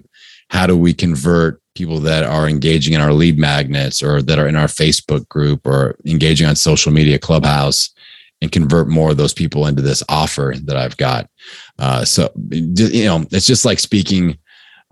how 0.49 0.67
do 0.67 0.77
we 0.77 0.93
convert 0.93 1.61
people 1.75 1.99
that 1.99 2.23
are 2.23 2.47
engaging 2.47 2.93
in 2.93 3.01
our 3.01 3.13
lead 3.13 3.37
magnets 3.37 4.01
or 4.01 4.21
that 4.21 4.39
are 4.39 4.47
in 4.47 4.55
our 4.55 4.67
Facebook 4.67 5.27
group 5.27 5.65
or 5.67 5.97
engaging 6.05 6.47
on 6.47 6.55
social 6.55 6.91
media, 6.91 7.19
Clubhouse, 7.19 7.89
and 8.41 8.51
convert 8.51 8.87
more 8.87 9.11
of 9.11 9.17
those 9.17 9.33
people 9.33 9.67
into 9.67 9.81
this 9.81 10.03
offer 10.07 10.53
that 10.63 10.77
I've 10.77 10.97
got. 10.97 11.29
Uh, 11.77 12.05
so, 12.05 12.31
you 12.51 13.05
know, 13.05 13.25
it's 13.31 13.47
just 13.47 13.65
like 13.65 13.79
speaking 13.79 14.37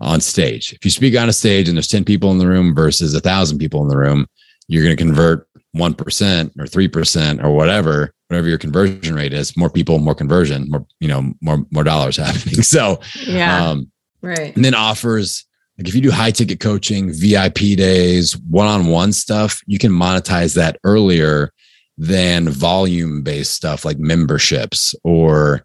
on 0.00 0.20
stage. 0.20 0.72
If 0.72 0.84
you 0.84 0.90
speak 0.90 1.16
on 1.16 1.28
a 1.28 1.32
stage 1.32 1.68
and 1.68 1.76
there's 1.76 1.88
10 1.88 2.04
people 2.04 2.30
in 2.30 2.38
the 2.38 2.46
room 2.46 2.74
versus 2.74 3.14
a 3.14 3.20
thousand 3.20 3.58
people 3.58 3.82
in 3.82 3.88
the 3.88 3.96
room, 3.96 4.26
you're 4.68 4.84
going 4.84 4.96
to 4.96 5.02
convert 5.02 5.48
1% 5.76 6.50
or 6.58 6.64
3% 6.64 7.44
or 7.44 7.50
whatever, 7.50 8.12
whatever 8.28 8.48
your 8.48 8.58
conversion 8.58 9.14
rate 9.14 9.32
is, 9.32 9.56
more 9.56 9.70
people, 9.70 9.98
more 9.98 10.14
conversion, 10.14 10.70
more, 10.70 10.86
you 11.00 11.08
know, 11.08 11.32
more, 11.40 11.64
more 11.70 11.84
dollars 11.84 12.16
happening. 12.18 12.62
So, 12.62 13.00
yeah. 13.26 13.70
Um, 13.70 13.90
right. 14.22 14.54
And 14.54 14.64
then 14.64 14.74
offers, 14.74 15.44
like 15.78 15.88
if 15.88 15.94
you 15.94 16.00
do 16.00 16.10
high 16.10 16.30
ticket 16.30 16.60
coaching, 16.60 17.12
VIP 17.12 17.76
days, 17.76 18.36
one 18.36 18.68
on 18.68 18.86
one 18.86 19.12
stuff, 19.12 19.60
you 19.66 19.78
can 19.78 19.90
monetize 19.90 20.54
that 20.54 20.78
earlier 20.84 21.52
than 21.98 22.48
volume 22.48 23.22
based 23.22 23.54
stuff 23.54 23.84
like 23.84 23.98
memberships 23.98 24.94
or 25.04 25.64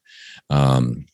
um, 0.49 1.05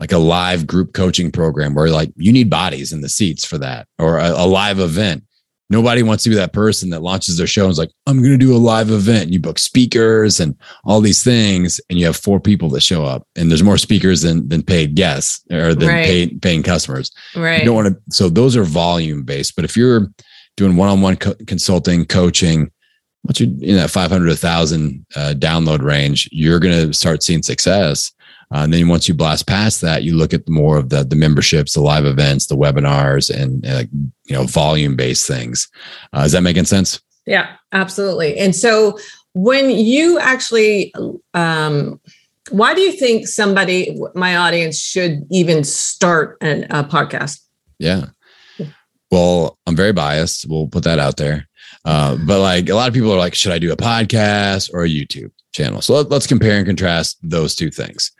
like 0.00 0.12
a 0.12 0.18
live 0.18 0.66
group 0.66 0.92
coaching 0.92 1.30
program 1.30 1.74
where 1.74 1.90
like 1.90 2.10
you 2.16 2.32
need 2.32 2.50
bodies 2.50 2.92
in 2.92 3.00
the 3.00 3.08
seats 3.08 3.44
for 3.44 3.58
that 3.58 3.86
or 3.98 4.18
a, 4.18 4.30
a 4.30 4.46
live 4.46 4.78
event. 4.78 5.24
Nobody 5.70 6.02
wants 6.02 6.24
to 6.24 6.30
be 6.30 6.36
that 6.36 6.54
person 6.54 6.88
that 6.90 7.02
launches 7.02 7.36
their 7.36 7.46
show 7.46 7.64
and 7.64 7.72
is 7.72 7.78
like, 7.78 7.90
I'm 8.06 8.20
going 8.20 8.32
to 8.32 8.38
do 8.38 8.56
a 8.56 8.58
live 8.58 8.90
event. 8.90 9.30
You 9.30 9.38
book 9.38 9.58
speakers 9.58 10.40
and 10.40 10.56
all 10.84 11.02
these 11.02 11.22
things, 11.22 11.78
and 11.90 11.98
you 11.98 12.06
have 12.06 12.16
four 12.16 12.40
people 12.40 12.70
that 12.70 12.80
show 12.80 13.04
up, 13.04 13.26
and 13.36 13.50
there's 13.50 13.62
more 13.62 13.76
speakers 13.76 14.22
than 14.22 14.48
than 14.48 14.62
paid 14.62 14.94
guests 14.94 15.44
or 15.50 15.74
than 15.74 15.88
right. 15.88 16.06
paid, 16.06 16.40
paying 16.40 16.62
customers. 16.62 17.12
Right. 17.36 17.58
You 17.58 17.66
don't 17.66 17.74
want 17.74 17.88
to. 17.88 18.00
So 18.08 18.30
those 18.30 18.56
are 18.56 18.64
volume 18.64 19.24
based. 19.24 19.56
But 19.56 19.66
if 19.66 19.76
you're 19.76 20.08
doing 20.56 20.74
one-on-one 20.74 21.16
co- 21.16 21.36
consulting, 21.46 22.06
coaching, 22.06 22.70
once 23.24 23.38
you're 23.38 23.50
in 23.60 23.76
that 23.76 23.90
500 23.90 24.24
to 24.24 24.30
1000 24.30 25.06
uh, 25.14 25.34
download 25.36 25.82
range 25.82 26.28
you're 26.32 26.60
going 26.60 26.88
to 26.88 26.92
start 26.94 27.22
seeing 27.22 27.42
success 27.42 28.12
uh, 28.52 28.60
and 28.60 28.72
then 28.72 28.88
once 28.88 29.08
you 29.08 29.14
blast 29.14 29.46
past 29.46 29.80
that 29.82 30.02
you 30.02 30.16
look 30.16 30.32
at 30.32 30.48
more 30.48 30.78
of 30.78 30.88
the 30.88 31.04
the 31.04 31.16
memberships 31.16 31.74
the 31.74 31.80
live 31.80 32.06
events 32.06 32.46
the 32.46 32.56
webinars 32.56 33.30
and 33.34 33.66
uh, 33.66 33.84
you 34.24 34.34
know 34.34 34.44
volume 34.44 34.96
based 34.96 35.26
things. 35.26 35.68
Uh, 36.12 36.20
is 36.20 36.32
that 36.32 36.42
making 36.42 36.64
sense? 36.64 37.00
Yeah 37.26 37.56
absolutely. 37.72 38.38
And 38.38 38.54
so 38.54 38.98
when 39.34 39.70
you 39.70 40.18
actually 40.18 40.94
um, 41.34 42.00
why 42.50 42.74
do 42.74 42.80
you 42.80 42.92
think 42.92 43.26
somebody 43.28 43.98
my 44.14 44.36
audience 44.36 44.78
should 44.78 45.26
even 45.30 45.64
start 45.64 46.38
an, 46.40 46.64
a 46.70 46.84
podcast? 46.84 47.40
Yeah. 47.78 48.06
Well 49.10 49.58
i'm 49.66 49.76
very 49.76 49.92
biased. 49.92 50.46
We'll 50.48 50.68
put 50.68 50.84
that 50.84 50.98
out 50.98 51.16
there. 51.16 51.46
Uh, 51.84 52.16
but 52.16 52.40
like 52.40 52.68
a 52.68 52.74
lot 52.74 52.88
of 52.88 52.94
people 52.94 53.12
are 53.12 53.18
like, 53.18 53.34
should 53.34 53.52
I 53.52 53.58
do 53.58 53.72
a 53.72 53.76
podcast 53.76 54.72
or 54.72 54.84
a 54.84 54.88
YouTube 54.88 55.30
channel? 55.58 55.82
So 55.82 55.94
let, 55.94 56.12
us 56.12 56.26
compare 56.26 56.56
and 56.56 56.66
contrast 56.66 57.18
those 57.22 57.54
two 57.54 57.70
things. 57.70 58.12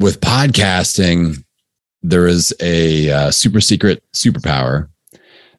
With 0.00 0.20
podcasting, 0.20 1.44
there 2.02 2.26
is 2.26 2.54
a 2.60 3.10
uh, 3.10 3.30
super 3.30 3.60
secret 3.60 4.02
superpower 4.12 4.88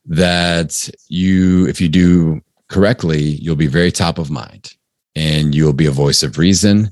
that 0.05 0.89
you, 1.09 1.67
if 1.67 1.81
you 1.81 1.89
do 1.89 2.41
correctly, 2.69 3.21
you'll 3.21 3.55
be 3.55 3.67
very 3.67 3.91
top 3.91 4.17
of 4.17 4.29
mind 4.29 4.73
and 5.15 5.53
you'll 5.55 5.73
be 5.73 5.87
a 5.87 5.91
voice 5.91 6.23
of 6.23 6.37
reason 6.37 6.91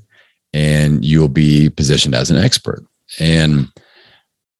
and 0.52 1.04
you'll 1.04 1.28
be 1.28 1.70
positioned 1.70 2.14
as 2.14 2.30
an 2.30 2.36
expert. 2.36 2.84
And 3.18 3.68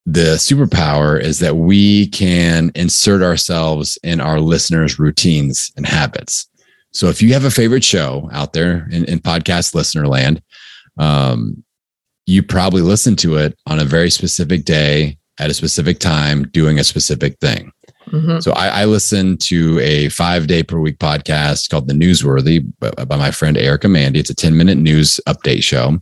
the 0.07 0.37
superpower 0.37 1.21
is 1.21 1.38
that 1.38 1.57
we 1.57 2.09
can 2.09 2.71
insert 2.75 3.23
ourselves 3.23 3.99
in 4.03 4.21
our 4.21 4.40
listeners' 4.40 4.99
routines 4.99 5.73
and 5.77 5.87
habits. 5.87 6.49
So 6.95 7.09
if 7.09 7.21
you 7.21 7.33
have 7.33 7.45
a 7.45 7.51
favorite 7.51 7.85
show 7.85 8.29
out 8.33 8.53
there 8.53 8.89
in, 8.91 9.05
in 9.05 9.19
podcast 9.19 9.75
listener 9.75 10.07
land, 10.07 10.41
um, 10.97 11.65
you 12.27 12.43
probably 12.43 12.83
listen 12.83 13.17
to 13.17 13.37
it 13.37 13.59
on 13.67 13.81
a 13.81 13.85
very 13.85 14.11
specific 14.11 14.65
day 14.65 15.19
at 15.39 15.51
a 15.51 15.55
specific 15.55 15.99
time 15.99 16.45
doing 16.49 16.79
a 16.79 16.85
specific 16.85 17.37
thing. 17.41 17.73
Mm-hmm. 18.07 18.41
So 18.41 18.53
I, 18.53 18.83
I, 18.83 18.85
listen 18.85 19.37
to 19.39 19.81
a 19.81 20.09
five 20.11 20.47
day 20.47 20.63
per 20.63 20.79
week 20.79 20.99
podcast 20.99 21.71
called 21.71 21.89
The 21.89 21.95
Newsworthy 21.95 22.65
by, 22.79 22.91
by 22.91 23.17
my 23.17 23.31
friend 23.31 23.57
Erica 23.57 23.89
Mandy. 23.89 24.21
It's 24.21 24.31
a 24.31 24.35
10 24.35 24.57
minute 24.57 24.77
news 24.77 25.19
update 25.27 25.65
show. 25.65 25.99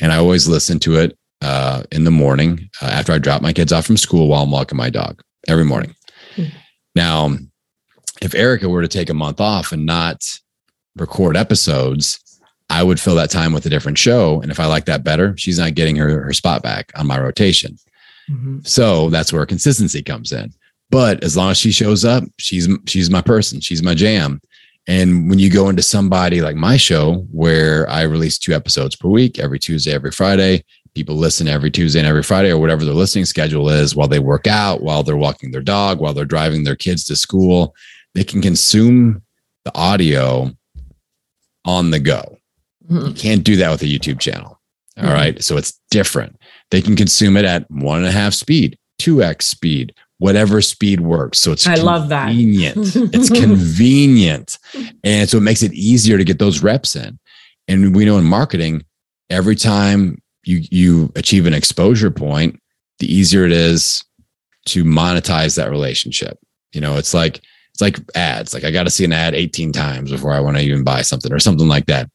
And 0.00 0.10
I 0.10 0.16
always 0.16 0.48
listen 0.48 0.80
to 0.80 0.96
it 0.96 1.16
uh, 1.42 1.84
in 1.92 2.04
the 2.04 2.10
morning 2.10 2.68
uh, 2.82 2.86
after 2.86 3.12
I 3.12 3.18
drop 3.18 3.42
my 3.42 3.52
kids 3.52 3.72
off 3.72 3.86
from 3.86 3.98
school 3.98 4.28
while 4.28 4.42
I'm 4.42 4.50
walking 4.50 4.78
my 4.78 4.90
dog 4.90 5.22
every 5.46 5.64
morning. 5.64 5.94
Mm-hmm. 6.36 6.56
Now, 6.96 7.36
if 8.22 8.34
Erica 8.34 8.68
were 8.68 8.82
to 8.82 8.88
take 8.88 9.10
a 9.10 9.14
month 9.14 9.40
off 9.40 9.72
and 9.72 9.86
not 9.86 10.40
record 10.96 11.36
episodes, 11.36 12.20
I 12.70 12.82
would 12.82 13.00
fill 13.00 13.14
that 13.16 13.30
time 13.30 13.52
with 13.52 13.66
a 13.66 13.70
different 13.70 13.98
show. 13.98 14.40
And 14.40 14.50
if 14.50 14.58
I 14.58 14.66
like 14.66 14.86
that 14.86 15.04
better, 15.04 15.36
she's 15.36 15.58
not 15.58 15.74
getting 15.74 15.96
her, 15.96 16.24
her 16.24 16.32
spot 16.32 16.62
back 16.62 16.92
on 16.96 17.06
my 17.06 17.18
rotation. 17.18 17.76
Mm-hmm. 18.30 18.60
So 18.62 19.10
that's 19.10 19.32
where 19.32 19.44
consistency 19.46 20.02
comes 20.02 20.32
in. 20.32 20.52
But 20.90 21.22
as 21.24 21.36
long 21.36 21.50
as 21.50 21.58
she 21.58 21.72
shows 21.72 22.04
up, 22.04 22.24
she's 22.38 22.68
she's 22.86 23.10
my 23.10 23.20
person. 23.20 23.60
She's 23.60 23.82
my 23.82 23.94
jam. 23.94 24.40
And 24.86 25.30
when 25.30 25.38
you 25.38 25.50
go 25.50 25.68
into 25.68 25.82
somebody 25.82 26.40
like 26.40 26.56
my 26.56 26.76
show, 26.76 27.26
where 27.32 27.88
I 27.88 28.02
release 28.02 28.38
two 28.38 28.52
episodes 28.52 28.94
per 28.94 29.08
week, 29.08 29.38
every 29.38 29.58
Tuesday, 29.58 29.92
every 29.92 30.10
Friday, 30.10 30.62
people 30.94 31.16
listen 31.16 31.48
every 31.48 31.70
Tuesday 31.70 31.98
and 31.98 32.08
every 32.08 32.22
Friday 32.22 32.50
or 32.50 32.58
whatever 32.58 32.84
their 32.84 32.94
listening 32.94 33.24
schedule 33.24 33.68
is 33.70 33.96
while 33.96 34.08
they 34.08 34.18
work 34.18 34.46
out, 34.46 34.82
while 34.82 35.02
they're 35.02 35.16
walking 35.16 35.50
their 35.50 35.62
dog, 35.62 36.00
while 36.00 36.12
they're 36.14 36.24
driving 36.24 36.64
their 36.64 36.76
kids 36.76 37.04
to 37.04 37.16
school. 37.16 37.74
They 38.14 38.24
can 38.24 38.40
consume 38.40 39.22
the 39.64 39.74
audio 39.74 40.50
on 41.64 41.90
the 41.90 42.00
go. 42.00 42.38
Mm-hmm. 42.88 43.08
You 43.08 43.14
can't 43.14 43.44
do 43.44 43.56
that 43.56 43.70
with 43.70 43.82
a 43.82 43.86
YouTube 43.86 44.20
channel. 44.20 44.60
All 44.96 45.04
mm-hmm. 45.04 45.12
right. 45.12 45.44
So 45.44 45.56
it's 45.56 45.80
different. 45.90 46.38
They 46.70 46.82
can 46.82 46.96
consume 46.96 47.36
it 47.36 47.44
at 47.44 47.70
one 47.70 47.98
and 47.98 48.06
a 48.06 48.12
half 48.12 48.34
speed, 48.34 48.78
2x 49.00 49.42
speed, 49.42 49.94
whatever 50.18 50.60
speed 50.60 51.00
works. 51.00 51.38
So 51.38 51.52
it's 51.52 51.66
I 51.66 51.74
love 51.76 52.08
that. 52.10 52.30
it's 52.34 53.30
convenient. 53.30 54.58
And 55.02 55.28
so 55.28 55.38
it 55.38 55.42
makes 55.42 55.62
it 55.62 55.72
easier 55.72 56.18
to 56.18 56.24
get 56.24 56.38
those 56.38 56.62
reps 56.62 56.94
in. 56.96 57.18
And 57.66 57.94
we 57.94 58.04
know 58.04 58.18
in 58.18 58.24
marketing, 58.24 58.84
every 59.30 59.56
time 59.56 60.20
you 60.44 60.60
you 60.70 61.12
achieve 61.16 61.46
an 61.46 61.54
exposure 61.54 62.10
point, 62.10 62.60
the 62.98 63.12
easier 63.12 63.44
it 63.44 63.52
is 63.52 64.04
to 64.66 64.84
monetize 64.84 65.56
that 65.56 65.70
relationship. 65.70 66.38
You 66.72 66.80
know, 66.80 66.96
it's 66.96 67.14
like 67.14 67.40
it's 67.74 67.80
like 67.80 67.98
ads. 68.14 68.54
Like 68.54 68.62
I 68.62 68.70
got 68.70 68.84
to 68.84 68.90
see 68.90 69.04
an 69.04 69.12
ad 69.12 69.34
18 69.34 69.72
times 69.72 70.12
before 70.12 70.32
I 70.32 70.38
want 70.38 70.56
to 70.56 70.62
even 70.62 70.84
buy 70.84 71.02
something 71.02 71.32
or 71.32 71.40
something 71.40 71.66
like 71.66 71.86
that. 71.86 72.08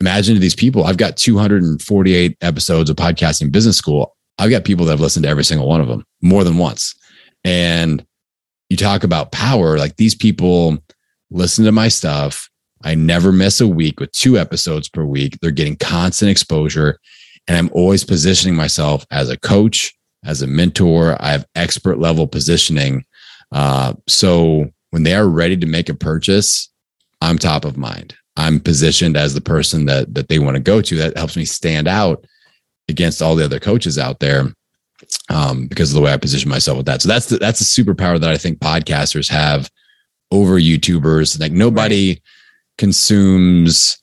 Imagine 0.00 0.34
to 0.34 0.40
these 0.40 0.56
people, 0.56 0.84
I've 0.84 0.96
got 0.96 1.16
248 1.16 2.36
episodes 2.40 2.90
of 2.90 2.96
podcasting 2.96 3.52
business 3.52 3.76
school. 3.76 4.16
I've 4.38 4.50
got 4.50 4.64
people 4.64 4.86
that 4.86 4.92
have 4.92 5.00
listened 5.00 5.22
to 5.24 5.28
every 5.28 5.44
single 5.44 5.68
one 5.68 5.80
of 5.80 5.86
them 5.86 6.04
more 6.20 6.42
than 6.42 6.58
once. 6.58 6.94
And 7.44 8.04
you 8.68 8.76
talk 8.76 9.04
about 9.04 9.30
power, 9.30 9.78
like 9.78 9.96
these 9.96 10.16
people 10.16 10.78
listen 11.30 11.64
to 11.64 11.72
my 11.72 11.88
stuff. 11.88 12.48
I 12.82 12.94
never 12.94 13.32
miss 13.32 13.60
a 13.60 13.68
week 13.68 14.00
with 14.00 14.12
two 14.12 14.36
episodes 14.36 14.88
per 14.88 15.04
week. 15.04 15.38
They're 15.40 15.50
getting 15.50 15.76
constant 15.76 16.30
exposure. 16.30 16.98
And 17.46 17.56
I'm 17.56 17.70
always 17.72 18.04
positioning 18.04 18.56
myself 18.56 19.06
as 19.10 19.30
a 19.30 19.38
coach, 19.38 19.96
as 20.24 20.42
a 20.42 20.46
mentor. 20.46 21.16
I 21.20 21.32
have 21.32 21.46
expert 21.54 21.98
level 21.98 22.26
positioning. 22.26 23.04
Uh, 23.52 23.94
so 24.06 24.70
when 24.90 25.02
they 25.02 25.14
are 25.14 25.28
ready 25.28 25.56
to 25.56 25.66
make 25.66 25.88
a 25.88 25.94
purchase, 25.94 26.70
I'm 27.20 27.38
top 27.38 27.64
of 27.64 27.76
mind. 27.76 28.14
I'm 28.36 28.60
positioned 28.60 29.16
as 29.16 29.34
the 29.34 29.40
person 29.40 29.86
that 29.86 30.14
that 30.14 30.28
they 30.28 30.38
want 30.38 30.56
to 30.56 30.62
go 30.62 30.80
to. 30.80 30.96
That 30.96 31.16
helps 31.16 31.36
me 31.36 31.44
stand 31.44 31.88
out 31.88 32.24
against 32.88 33.20
all 33.20 33.34
the 33.34 33.44
other 33.44 33.60
coaches 33.60 33.98
out 33.98 34.20
there 34.20 34.52
um, 35.28 35.66
because 35.66 35.90
of 35.90 35.96
the 35.96 36.00
way 36.00 36.12
I 36.12 36.16
position 36.16 36.48
myself 36.48 36.76
with 36.76 36.86
that. 36.86 37.02
So 37.02 37.08
that's 37.08 37.26
the, 37.26 37.38
that's 37.38 37.60
a 37.60 37.64
superpower 37.64 38.18
that 38.20 38.30
I 38.30 38.38
think 38.38 38.58
podcasters 38.58 39.28
have 39.30 39.70
over 40.30 40.54
YouTubers. 40.54 41.40
Like 41.40 41.52
nobody 41.52 42.10
right. 42.10 42.22
consumes 42.78 43.98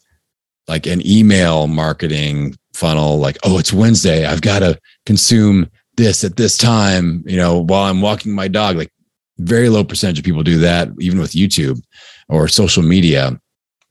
like 0.68 0.86
an 0.88 1.06
email 1.06 1.68
marketing 1.68 2.56
funnel 2.74 3.18
like, 3.18 3.38
oh, 3.44 3.58
it's 3.58 3.74
Wednesday. 3.74 4.26
I've 4.26 4.42
got 4.42 4.60
to 4.60 4.80
consume 5.06 5.70
this 5.98 6.24
at 6.24 6.36
this 6.36 6.58
time, 6.58 7.24
you 7.26 7.38
know, 7.38 7.60
while 7.60 7.84
I'm 7.84 8.02
walking 8.02 8.34
my 8.34 8.48
dog. 8.48 8.76
Like 8.76 8.92
very 9.38 9.70
low 9.70 9.84
percentage 9.84 10.20
of 10.20 10.26
people 10.26 10.44
do 10.44 10.60
that, 10.60 10.90
even 11.00 11.20
with 11.20 11.32
YouTube 11.32 11.82
or 12.30 12.48
social 12.48 12.84
media. 12.84 13.40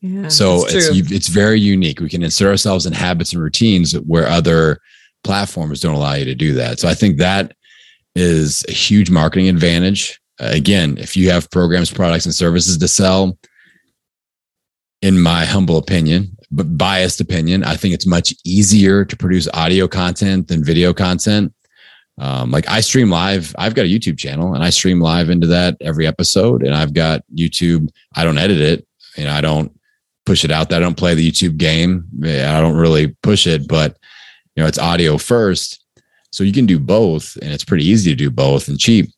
Yeah, 0.01 0.29
so 0.29 0.67
it's 0.67 1.11
it's 1.11 1.29
very 1.29 1.59
unique. 1.59 2.01
We 2.01 2.11
can 2.11 2.23
insert 2.23 2.49
ourselves 2.49 2.85
in 2.85 2.93
habits 2.93 3.33
and 3.33 3.43
routines 3.43 3.99
where 4.01 4.29
other 4.29 4.81
platforms 5.23 5.81
don't 5.81 5.95
allow 5.95 6.15
you 6.15 6.27
to 6.27 6.35
do 6.35 6.53
that. 6.55 6.79
So 6.79 6.89
I 6.89 6.95
think 6.95 7.19
that 7.19 7.57
is 8.15 8.65
a 8.69 8.73
huge 8.73 9.11
marketing 9.11 9.49
advantage. 9.49 10.21
Uh, 10.41 10.51
again, 10.53 10.99
if 10.99 11.17
you 11.17 11.31
have 11.31 11.51
programs, 11.51 11.91
products, 11.91 12.27
and 12.27 12.35
services 12.35 12.77
to 12.77 12.89
sell, 12.89 13.39
in 15.01 15.21
my 15.21 15.45
humble 15.45 15.77
opinion, 15.79 16.37
but 16.51 16.77
biased 16.79 17.21
opinion, 17.21 17.65
I 17.65 17.77
think 17.77 17.95
it's 17.95 18.07
much 18.07 18.35
easier 18.45 19.05
to 19.05 19.17
produce 19.17 19.49
audio 19.55 19.89
content 19.89 20.49
than 20.49 20.65
video 20.65 20.93
content. 20.93 21.53
Um, 22.19 22.51
like 22.51 22.69
I 22.69 22.81
stream 22.81 23.11
live, 23.11 23.55
I've 23.59 23.75
got 23.75 23.87
a 23.87 23.89
YouTube 23.89 24.19
channel 24.19 24.55
and 24.55 24.63
I 24.63 24.71
stream 24.71 25.01
live 25.01 25.31
into 25.31 25.49
that 25.49 25.77
every 25.81 26.07
episode. 26.07 26.63
And 26.63 26.75
I've 26.75 26.95
got 26.95 27.23
YouTube, 27.35 27.89
I 28.15 28.25
don't 28.25 28.39
edit 28.39 28.61
it, 28.61 28.87
you 29.17 29.25
know, 29.25 29.33
I 29.33 29.41
don't 29.41 29.73
push 30.25 30.45
it 30.45 30.51
out 30.51 30.69
there. 30.69 30.79
I 30.79 30.83
don't 30.83 30.97
play 30.97 31.15
the 31.15 31.29
YouTube 31.29 31.57
game. 31.57 32.07
I 32.23 32.61
don't 32.61 32.77
really 32.77 33.09
push 33.23 33.47
it, 33.47 33.69
but 33.69 33.97
you 34.55 34.63
know, 34.63 34.69
it's 34.69 34.79
audio 34.79 35.19
first. 35.19 35.85
So 36.31 36.45
you 36.45 36.53
can 36.53 36.67
do 36.67 36.79
both 36.79 37.37
and 37.43 37.53
it's 37.53 37.65
pretty 37.65 37.85
easy 37.85 38.11
to 38.11 38.17
do 38.17 38.31
both 38.31 38.69
and 38.69 38.79
cheap. 38.79 39.11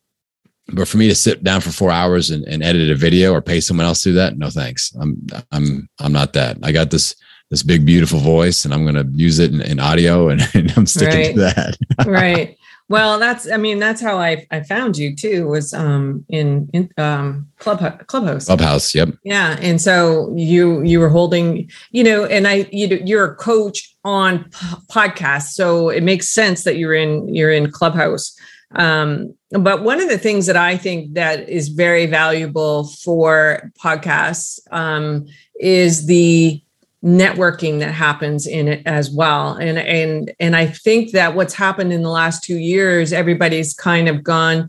But 0.68 0.88
for 0.88 0.96
me 0.96 1.08
to 1.08 1.14
sit 1.14 1.44
down 1.44 1.60
for 1.60 1.70
four 1.70 1.92
hours 1.92 2.30
and, 2.30 2.44
and 2.48 2.62
edit 2.62 2.90
a 2.90 2.96
video 2.96 3.32
or 3.32 3.40
pay 3.40 3.60
someone 3.60 3.86
else 3.86 4.02
to 4.02 4.10
do 4.10 4.14
that, 4.16 4.36
no 4.36 4.50
thanks. 4.50 4.92
I'm 5.00 5.24
I'm 5.52 5.88
I'm 6.00 6.12
not 6.12 6.32
that. 6.32 6.58
I 6.62 6.72
got 6.72 6.90
this 6.90 7.14
this 7.50 7.62
big 7.62 7.86
beautiful 7.86 8.18
voice 8.18 8.64
and 8.64 8.74
I'm 8.74 8.84
going 8.84 8.96
to 8.96 9.08
use 9.16 9.38
it 9.38 9.52
in, 9.52 9.60
in 9.60 9.78
audio 9.78 10.28
and, 10.30 10.42
and, 10.54 10.72
I'm 10.76 10.86
sticking 10.86 11.18
right. 11.18 11.34
to 11.34 11.40
that. 11.40 11.76
right. 12.06 12.56
Well, 12.88 13.18
that's 13.18 13.50
I 13.50 13.56
mean 13.56 13.80
that's 13.80 14.00
how 14.00 14.18
I 14.18 14.46
I 14.50 14.62
found 14.62 14.96
you 14.96 15.16
too 15.16 15.48
was 15.48 15.74
um 15.74 16.24
in 16.28 16.70
in 16.72 16.88
um 16.98 17.48
club 17.58 18.06
clubhouse. 18.06 18.46
Clubhouse 18.46 18.94
yep. 18.94 19.08
Yeah 19.24 19.56
and 19.60 19.80
so 19.80 20.32
you 20.36 20.82
you 20.82 21.00
were 21.00 21.08
holding 21.08 21.68
you 21.90 22.04
know 22.04 22.24
and 22.26 22.46
I 22.46 22.68
you 22.70 23.00
you're 23.04 23.32
a 23.32 23.34
coach 23.34 23.92
on 24.04 24.44
p- 24.44 24.50
podcasts 24.88 25.48
so 25.54 25.88
it 25.88 26.04
makes 26.04 26.28
sense 26.28 26.62
that 26.62 26.76
you're 26.76 26.94
in 26.94 27.34
you're 27.34 27.50
in 27.50 27.70
clubhouse. 27.72 28.36
Um 28.76 29.34
but 29.50 29.82
one 29.82 30.00
of 30.00 30.08
the 30.08 30.18
things 30.18 30.46
that 30.46 30.56
I 30.56 30.76
think 30.76 31.14
that 31.14 31.48
is 31.48 31.68
very 31.68 32.06
valuable 32.06 32.84
for 33.02 33.72
podcasts 33.82 34.60
um 34.70 35.26
is 35.58 36.06
the 36.06 36.62
networking 37.06 37.78
that 37.78 37.92
happens 37.92 38.48
in 38.48 38.66
it 38.66 38.82
as 38.84 39.10
well. 39.10 39.52
And 39.52 39.78
and 39.78 40.34
and 40.40 40.56
i 40.56 40.66
think 40.66 41.12
that 41.12 41.36
what's 41.36 41.54
happened 41.54 41.92
in 41.92 42.02
the 42.02 42.10
last 42.10 42.42
two 42.42 42.58
years 42.58 43.12
everybody's 43.12 43.72
kind 43.72 44.08
of 44.08 44.24
gone 44.24 44.68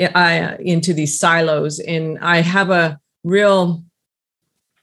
uh, 0.00 0.54
into 0.60 0.94
these 0.94 1.18
silos. 1.18 1.78
And 1.80 2.18
i 2.20 2.40
have 2.40 2.70
a 2.70 2.98
real 3.22 3.84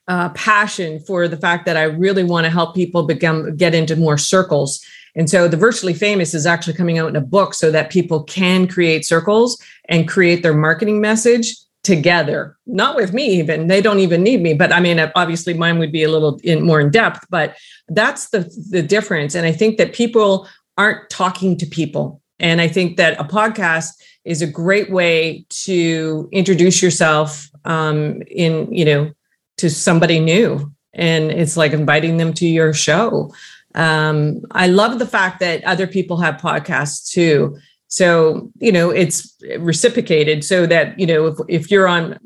uh, 0.08 0.30
passion 0.30 1.00
for 1.00 1.28
the 1.28 1.38
fact 1.38 1.66
that 1.66 1.76
i 1.76 1.84
really 1.84 2.24
want 2.24 2.46
to 2.46 2.52
help 2.52 2.76
people 2.76 3.04
become 3.04 3.56
get 3.58 3.74
into 3.74 3.96
more 3.96 4.18
circles. 4.18 4.80
And 5.16 5.30
so 5.30 5.48
the 5.48 5.58
virtually 5.58 5.96
famous 5.96 6.34
is 6.36 6.46
actually 6.46 6.76
coming 6.76 7.00
out 7.00 7.10
in 7.10 7.16
a 7.16 7.22
book 7.22 7.54
so 7.56 7.72
that 7.72 7.90
people 7.90 8.24
can 8.24 8.68
create 8.68 9.06
circles 9.06 9.62
and 9.90 10.08
create 10.08 10.44
their 10.44 10.54
marketing 10.54 11.02
message 11.02 11.56
together. 11.84 12.58
Not 12.68 12.96
with 12.96 13.14
me 13.14 13.26
even. 13.40 13.68
They 13.68 13.82
don't 13.82 14.00
even 14.00 14.24
need 14.24 14.42
me 14.42 14.54
but 14.54 14.72
i 14.72 14.80
mean 14.80 15.00
obviously 15.16 15.54
mine 15.54 15.80
would 15.80 15.92
be 15.92 16.04
a 16.04 16.12
little 16.12 16.40
in, 16.44 16.64
more 16.64 16.80
in 16.80 16.92
depth 16.92 17.26
but 17.30 17.56
that's 17.90 18.30
the 18.30 18.42
the 18.70 18.84
difference. 18.84 19.36
And 19.36 19.46
i 19.46 19.52
think 19.52 19.78
that 19.78 19.94
people 19.94 20.48
aren't 20.78 21.10
talking 21.10 21.58
to 21.58 21.66
people. 21.66 22.22
And 22.40 22.62
i 22.62 22.68
think 22.68 22.98
that 22.98 23.20
a 23.20 23.24
podcast 23.24 23.94
is 24.26 24.42
a 24.42 24.48
great 24.48 24.92
way 24.92 25.46
to 25.50 26.30
introduce 26.32 26.82
yourself 26.82 27.50
um, 27.66 28.22
in 28.28 28.72
you 28.74 28.86
know 28.86 29.12
to 29.58 29.70
somebody 29.70 30.20
new. 30.20 30.72
And 30.94 31.32
it's 31.32 31.56
like 31.56 31.72
inviting 31.72 32.18
them 32.18 32.34
to 32.34 32.48
your 32.48 32.74
show. 32.74 33.34
Um, 33.74 34.42
i 34.52 34.68
love 34.68 35.00
the 35.00 35.08
fact 35.08 35.40
that 35.40 35.64
other 35.64 35.88
people 35.88 36.18
have 36.18 36.36
podcasts 36.36 37.10
too 37.10 37.58
so, 37.92 38.50
you 38.60 38.72
know, 38.72 38.90
it's 38.90 39.36
reciprocated 39.60 40.46
so 40.46 40.66
that, 40.66 40.98
you 40.98 41.06
know, 41.06 41.28
if, 41.28 41.38
if 41.50 41.70
you're 41.70 41.90
on, 41.90 42.18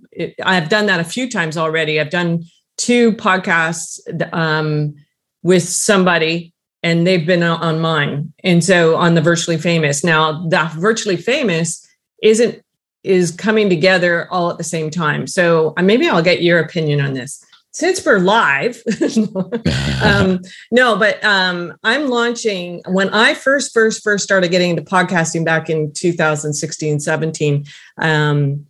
I've 0.43 0.69
done 0.69 0.86
that 0.86 0.99
a 0.99 1.04
few 1.04 1.28
times 1.28 1.58
already. 1.58 1.99
I've 1.99 2.12
done 2.12 2.43
two 2.78 3.13
podcasts 3.13 3.99
um, 4.32 4.93
with 5.41 5.63
somebody 5.63 6.54
and 6.84 7.08
they've 7.08 7.25
been 7.25 7.41
on 7.41 7.80
mine. 7.80 8.32
And 8.43 8.63
so 8.63 8.95
on 8.95 9.15
the 9.15 9.21
virtually 9.21 9.58
famous. 9.58 10.04
Now, 10.04 10.47
that 10.49 10.71
virtually 10.73 11.17
famous 11.17 11.84
isn't 12.21 12.62
is 13.04 13.32
coming 13.32 13.67
together 13.67 14.28
all 14.32 14.51
at 14.51 14.60
the 14.60 14.63
same 14.63 14.91
time. 14.91 15.25
So 15.25 15.73
uh, 15.78 15.82
maybe 15.82 16.08
I'll 16.08 16.21
get 16.21 16.43
your 16.43 16.60
opinion 16.60 17.01
on 17.01 17.13
this 17.13 17.43
since 17.75 18.05
we're 18.05 18.19
live 18.19 18.81
um, 20.01 20.39
no 20.71 20.95
but 20.95 21.21
um, 21.25 21.73
i'm 21.83 22.07
launching 22.07 22.81
when 22.88 23.09
i 23.09 23.33
first 23.33 23.73
first 23.73 24.01
first 24.01 24.23
started 24.23 24.49
getting 24.49 24.69
into 24.69 24.81
podcasting 24.81 25.43
back 25.43 25.69
in 25.69 25.91
2016 25.91 27.01
17 27.01 27.65
um, 27.97 28.65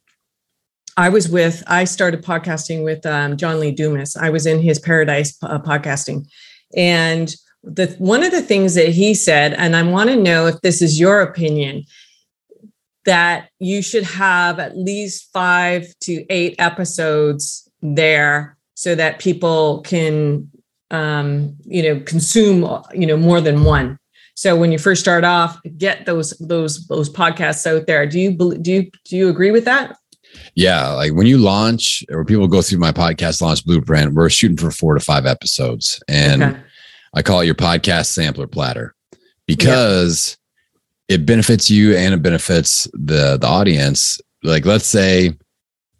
i 0.97 1.07
was 1.07 1.29
with 1.29 1.63
i 1.67 1.83
started 1.83 2.23
podcasting 2.23 2.83
with 2.83 3.05
um, 3.05 3.37
john 3.37 3.59
lee 3.59 3.71
dumas. 3.71 4.15
I 4.15 4.31
was 4.31 4.47
in 4.47 4.59
his 4.59 4.79
paradise 4.79 5.37
uh, 5.43 5.59
podcasting. 5.59 6.27
And 6.75 7.33
the 7.63 7.95
one 7.99 8.23
of 8.23 8.31
the 8.31 8.41
things 8.41 8.73
that 8.73 8.89
he 8.89 9.13
said 9.13 9.53
and 9.53 9.75
i 9.75 9.83
want 9.83 10.09
to 10.09 10.15
know 10.15 10.47
if 10.47 10.59
this 10.61 10.81
is 10.81 10.99
your 10.99 11.21
opinion 11.21 11.83
that 13.05 13.49
you 13.59 13.83
should 13.83 14.03
have 14.03 14.57
at 14.57 14.75
least 14.75 15.29
five 15.31 15.93
to 16.01 16.25
eight 16.31 16.55
episodes 16.57 17.69
there 17.81 18.54
so 18.75 18.93
that 18.93 19.19
people 19.19 19.81
can 19.81 20.49
um, 20.91 21.55
you 21.63 21.81
know 21.81 21.99
consume 22.01 22.83
you 22.93 23.07
know 23.07 23.17
more 23.17 23.41
than 23.41 23.63
one. 23.63 23.97
So 24.35 24.55
when 24.55 24.71
you 24.71 24.77
first 24.77 25.01
start 25.01 25.23
off 25.23 25.59
get 25.77 26.05
those 26.05 26.31
those 26.39 26.85
those 26.87 27.09
podcasts 27.09 27.65
out 27.65 27.87
there. 27.87 28.05
Do 28.05 28.19
you 28.19 28.31
do 28.31 28.71
you 28.71 28.91
do 29.05 29.17
you 29.17 29.29
agree 29.29 29.51
with 29.51 29.65
that? 29.65 29.97
Yeah 30.53 30.89
like 30.89 31.13
when 31.13 31.27
you 31.27 31.37
launch 31.37 32.03
or 32.09 32.25
people 32.25 32.47
go 32.47 32.61
through 32.61 32.79
my 32.79 32.91
podcast 32.91 33.41
launch 33.41 33.65
blueprint 33.65 34.13
we're 34.13 34.29
shooting 34.29 34.57
for 34.57 34.69
four 34.69 34.93
to 34.93 34.99
five 34.99 35.25
episodes. 35.25 36.01
And 36.07 36.43
okay. 36.43 36.59
i 37.13 37.21
call 37.21 37.39
it 37.39 37.45
your 37.45 37.55
podcast 37.55 38.07
sampler 38.07 38.47
platter 38.47 38.93
because 39.47 40.37
yeah. 41.07 41.15
it 41.15 41.25
benefits 41.25 41.69
you 41.71 41.95
and 41.95 42.13
it 42.13 42.21
benefits 42.21 42.87
the 42.93 43.37
the 43.37 43.47
audience. 43.47 44.19
Like 44.43 44.65
let's 44.65 44.85
say 44.85 45.33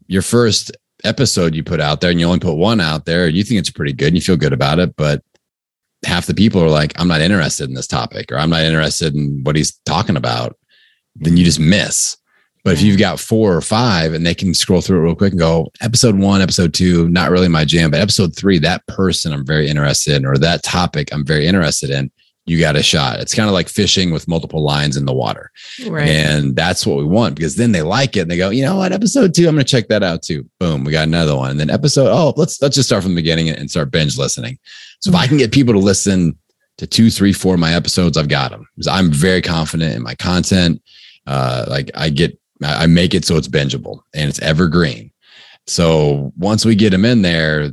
your 0.07 0.21
first 0.21 0.71
episode 1.05 1.55
you 1.55 1.63
put 1.63 1.79
out 1.79 2.01
there 2.01 2.11
and 2.11 2.19
you 2.19 2.25
only 2.25 2.39
put 2.39 2.55
one 2.55 2.81
out 2.81 3.05
there, 3.05 3.27
and 3.27 3.35
you 3.35 3.43
think 3.43 3.59
it's 3.59 3.71
pretty 3.71 3.93
good 3.93 4.07
and 4.07 4.15
you 4.15 4.21
feel 4.21 4.37
good 4.37 4.53
about 4.53 4.79
it, 4.79 4.95
but 4.95 5.23
half 6.05 6.27
the 6.27 6.33
people 6.33 6.61
are 6.61 6.69
like, 6.69 6.93
I'm 6.99 7.07
not 7.07 7.21
interested 7.21 7.67
in 7.67 7.75
this 7.75 7.87
topic 7.87 8.31
or 8.31 8.37
I'm 8.37 8.49
not 8.49 8.63
interested 8.63 9.15
in 9.15 9.43
what 9.43 9.55
he's 9.55 9.79
talking 9.85 10.17
about, 10.17 10.57
then 11.15 11.37
you 11.37 11.45
just 11.45 11.59
miss. 11.59 12.17
But 12.63 12.73
if 12.73 12.81
you've 12.81 12.99
got 12.99 13.19
four 13.19 13.55
or 13.55 13.61
five 13.61 14.13
and 14.13 14.25
they 14.25 14.33
can 14.33 14.53
scroll 14.55 14.81
through 14.81 14.99
it 14.99 15.03
real 15.03 15.15
quick 15.15 15.33
and 15.33 15.39
go, 15.39 15.71
episode 15.81 16.15
one, 16.15 16.41
episode 16.41 16.73
two, 16.73 17.07
not 17.09 17.29
really 17.29 17.47
my 17.47 17.63
jam, 17.63 17.91
but 17.91 17.99
episode 17.99 18.35
three, 18.35 18.57
that 18.59 18.85
person 18.87 19.31
I'm 19.31 19.45
very 19.45 19.69
interested 19.69 20.15
in, 20.15 20.25
or 20.25 20.35
that 20.37 20.63
topic 20.63 21.13
I'm 21.13 21.23
very 21.23 21.45
interested 21.45 21.91
in, 21.91 22.11
you 22.45 22.59
got 22.59 22.75
a 22.75 22.83
shot. 22.83 23.19
It's 23.19 23.33
kind 23.33 23.49
of 23.49 23.53
like 23.53 23.67
fishing 23.67 24.11
with 24.11 24.27
multiple 24.27 24.63
lines 24.63 24.97
in 24.97 25.05
the 25.05 25.13
water. 25.13 25.51
Right. 25.87 26.07
And 26.07 26.55
that's 26.55 26.85
what 26.85 26.97
we 26.97 27.03
want 27.03 27.35
because 27.35 27.55
then 27.55 27.71
they 27.71 27.81
like 27.81 28.15
it 28.15 28.21
and 28.21 28.31
they 28.31 28.37
go, 28.37 28.51
you 28.51 28.63
know 28.63 28.77
what, 28.77 28.91
episode 28.91 29.33
two, 29.33 29.47
I'm 29.47 29.55
going 29.55 29.65
to 29.65 29.71
check 29.71 29.87
that 29.87 30.03
out 30.03 30.21
too. 30.21 30.47
Boom, 30.59 30.83
we 30.83 30.91
got 30.91 31.07
another 31.07 31.35
one. 31.35 31.51
And 31.51 31.59
then 31.59 31.71
episode, 31.71 32.07
oh, 32.07 32.33
let's 32.37 32.61
let's 32.61 32.75
just 32.75 32.87
start 32.87 33.01
from 33.01 33.15
the 33.15 33.21
beginning 33.21 33.49
and 33.49 33.69
start 33.69 33.89
binge 33.89 34.17
listening. 34.17 34.59
So 34.99 35.09
if 35.09 35.15
I 35.15 35.25
can 35.25 35.37
get 35.37 35.51
people 35.51 35.73
to 35.73 35.79
listen 35.79 36.37
to 36.77 36.85
two, 36.85 37.09
three, 37.09 37.33
four 37.33 37.55
of 37.55 37.59
my 37.59 37.73
episodes, 37.73 38.15
I've 38.15 38.27
got 38.27 38.51
them. 38.51 38.67
Because 38.75 38.87
I'm 38.87 39.11
very 39.11 39.41
confident 39.41 39.95
in 39.95 40.03
my 40.03 40.15
content. 40.15 40.81
Uh, 41.25 41.65
like 41.67 41.89
I 41.95 42.09
get, 42.09 42.37
I 42.63 42.85
make 42.85 43.15
it 43.15 43.25
so 43.25 43.37
it's 43.37 43.47
bingeable 43.47 44.01
and 44.13 44.29
it's 44.29 44.39
evergreen. 44.39 45.11
So 45.65 46.31
once 46.37 46.63
we 46.63 46.75
get 46.75 46.91
them 46.91 47.05
in 47.05 47.23
there, 47.23 47.71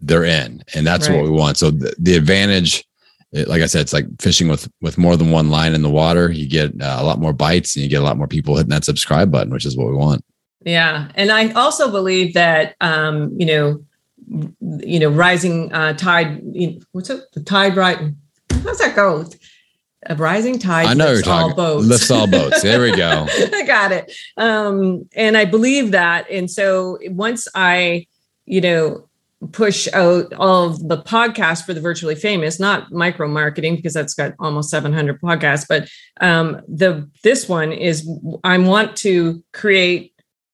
they're 0.00 0.24
in, 0.24 0.64
and 0.74 0.84
that's 0.84 1.08
right. 1.08 1.14
what 1.14 1.24
we 1.24 1.30
want. 1.30 1.56
So 1.56 1.70
the, 1.70 1.94
the 1.96 2.16
advantage 2.16 2.84
it, 3.32 3.48
like 3.48 3.62
I 3.62 3.66
said, 3.66 3.80
it's 3.80 3.92
like 3.92 4.06
fishing 4.20 4.48
with 4.48 4.70
with 4.80 4.98
more 4.98 5.16
than 5.16 5.30
one 5.30 5.50
line 5.50 5.74
in 5.74 5.82
the 5.82 5.90
water. 5.90 6.30
You 6.30 6.48
get 6.48 6.70
uh, 6.80 6.96
a 6.98 7.04
lot 7.04 7.18
more 7.18 7.32
bites, 7.32 7.76
and 7.76 7.82
you 7.82 7.88
get 7.88 8.00
a 8.00 8.04
lot 8.04 8.18
more 8.18 8.28
people 8.28 8.56
hitting 8.56 8.70
that 8.70 8.84
subscribe 8.84 9.30
button, 9.30 9.52
which 9.52 9.64
is 9.64 9.76
what 9.76 9.88
we 9.88 9.94
want. 9.94 10.24
Yeah, 10.64 11.10
and 11.14 11.32
I 11.32 11.50
also 11.52 11.90
believe 11.90 12.34
that 12.34 12.76
um, 12.80 13.34
you 13.38 13.46
know, 13.46 13.84
you 14.60 15.00
know, 15.00 15.10
rising 15.10 15.72
uh, 15.72 15.94
tide. 15.94 16.42
You 16.52 16.72
know, 16.72 16.78
what's 16.92 17.10
it? 17.10 17.24
The 17.32 17.42
tide 17.42 17.76
right? 17.76 17.98
How's 18.64 18.78
that 18.78 18.94
go? 18.94 19.26
A 20.06 20.16
rising 20.16 20.58
tide 20.58 20.86
I 20.86 20.94
know 20.94 21.12
lifts 21.12 21.22
talking. 21.22 21.50
all 21.50 21.56
boats. 21.56 21.86
Lifts 21.86 22.10
all 22.10 22.26
boats. 22.26 22.62
There 22.62 22.80
we 22.80 22.94
go. 22.94 23.26
I 23.30 23.64
got 23.64 23.92
it. 23.92 24.12
Um, 24.36 25.08
and 25.14 25.36
I 25.36 25.44
believe 25.44 25.92
that. 25.92 26.28
And 26.28 26.50
so 26.50 26.98
once 27.04 27.46
I, 27.54 28.08
you 28.44 28.60
know, 28.60 29.08
push 29.52 29.88
out 29.92 30.32
all 30.34 30.66
of 30.66 30.88
the 30.88 30.98
podcasts 30.98 31.64
for 31.64 31.74
the 31.74 31.80
virtually 31.80 32.14
famous, 32.14 32.60
not 32.60 32.92
micro 32.92 33.26
marketing 33.26 33.76
because 33.76 33.94
that's 33.94 34.14
got 34.14 34.34
almost 34.38 34.70
700 34.70 35.20
podcasts, 35.20 35.66
but 35.68 35.88
um, 36.20 36.60
the 36.68 37.10
this 37.22 37.48
one 37.48 37.72
is 37.72 38.08
I 38.44 38.58
want 38.58 38.96
to 38.98 39.42
create 39.52 40.12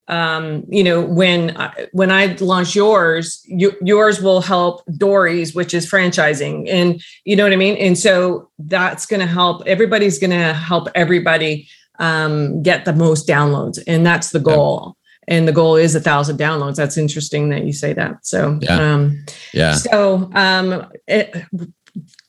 um, 0.09 0.65
you 0.69 0.83
know, 0.83 1.03
when 1.03 1.55
when 1.93 2.11
I 2.11 2.35
launch 2.41 2.75
yours, 2.75 3.43
you, 3.45 3.77
yours 3.83 4.23
will 4.23 4.41
help 4.41 4.83
Dory's, 4.97 5.55
which 5.55 5.75
is 5.75 5.89
franchising, 5.89 6.67
and 6.67 7.03
you 7.25 7.37
know 7.37 7.45
what 7.45 7.53
I 7.53 7.57
mean. 7.57 7.77
And 7.77 7.97
so 7.97 8.51
that's 8.59 9.05
going 9.05 9.21
to 9.21 9.27
help. 9.27 9.67
Everybody's 9.67 10.19
going 10.19 10.31
to 10.31 10.55
help 10.55 10.89
everybody 10.95 11.69
um, 11.99 12.63
get 12.63 12.87
the 12.87 12.95
most 12.95 13.29
downloads, 13.29 13.79
and 13.87 14.05
that's 14.05 14.31
the 14.31 14.41
goal. 14.41 14.97
And 15.29 15.47
the 15.47 15.53
goal 15.53 15.77
is 15.77 15.95
a 15.95 16.01
thousand 16.01 16.39
downloads. 16.39 16.77
That's 16.77 16.97
interesting 16.97 17.51
that 17.51 17.65
you 17.65 17.73
say 17.73 17.93
that. 17.93 18.27
So 18.27 18.59
yeah, 18.63 18.95
um, 18.95 19.25
yeah. 19.53 19.75
So 19.75 20.31
um, 20.35 20.91
it, 21.07 21.45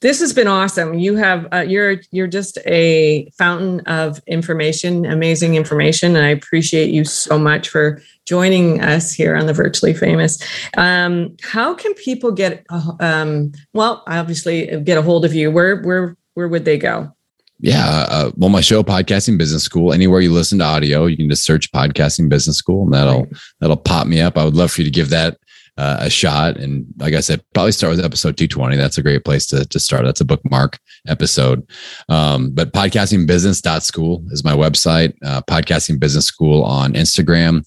this 0.00 0.20
has 0.20 0.32
been 0.32 0.46
awesome. 0.46 0.94
You 0.94 1.16
have 1.16 1.46
uh, 1.52 1.64
you're 1.66 2.00
you're 2.10 2.26
just 2.26 2.58
a 2.66 3.30
fountain 3.36 3.80
of 3.80 4.20
information, 4.26 5.04
amazing 5.06 5.54
information, 5.54 6.16
and 6.16 6.24
I 6.24 6.30
appreciate 6.30 6.90
you 6.90 7.04
so 7.04 7.38
much 7.38 7.68
for 7.68 8.00
joining 8.26 8.80
us 8.80 9.12
here 9.12 9.36
on 9.36 9.46
the 9.46 9.52
Virtually 9.52 9.92
Famous. 9.92 10.42
Um, 10.76 11.36
how 11.42 11.74
can 11.74 11.94
people 11.94 12.32
get 12.32 12.64
um, 13.00 13.52
well? 13.74 14.02
Obviously, 14.06 14.80
get 14.82 14.98
a 14.98 15.02
hold 15.02 15.24
of 15.24 15.34
you. 15.34 15.50
Where 15.50 15.82
where 15.82 16.16
where 16.34 16.48
would 16.48 16.64
they 16.64 16.78
go? 16.78 17.14
Yeah, 17.62 18.06
uh, 18.08 18.30
well, 18.36 18.48
my 18.48 18.62
show, 18.62 18.82
Podcasting 18.82 19.36
Business 19.36 19.64
School. 19.64 19.92
Anywhere 19.92 20.20
you 20.20 20.32
listen 20.32 20.58
to 20.60 20.64
audio, 20.64 21.06
you 21.06 21.16
can 21.16 21.28
just 21.28 21.44
search 21.44 21.70
Podcasting 21.72 22.30
Business 22.30 22.56
School, 22.56 22.84
and 22.84 22.94
that'll 22.94 23.24
right. 23.24 23.32
that'll 23.60 23.76
pop 23.76 24.06
me 24.06 24.20
up. 24.20 24.38
I 24.38 24.44
would 24.44 24.56
love 24.56 24.72
for 24.72 24.80
you 24.80 24.86
to 24.86 24.90
give 24.90 25.10
that 25.10 25.36
uh, 25.76 25.98
a 26.00 26.10
shot. 26.10 26.56
And 26.56 26.86
like 26.98 27.14
I 27.14 27.20
said, 27.20 27.42
probably 27.54 27.72
start 27.72 27.92
with 27.92 28.04
episode 28.04 28.36
220. 28.36 28.76
That's 28.76 28.98
a 28.98 29.02
great 29.02 29.24
place 29.24 29.46
to, 29.48 29.64
to 29.64 29.80
start. 29.80 30.04
That's 30.04 30.20
a 30.20 30.26
bookmark 30.26 30.78
episode. 31.06 31.66
Um, 32.08 32.50
but 32.50 32.72
podcastingbusiness.school 32.72 34.24
is 34.30 34.44
my 34.44 34.52
website, 34.52 35.14
uh, 35.24 35.42
podcasting 35.42 35.98
business 35.98 36.26
school 36.26 36.62
on 36.64 36.94
Instagram. 36.94 37.66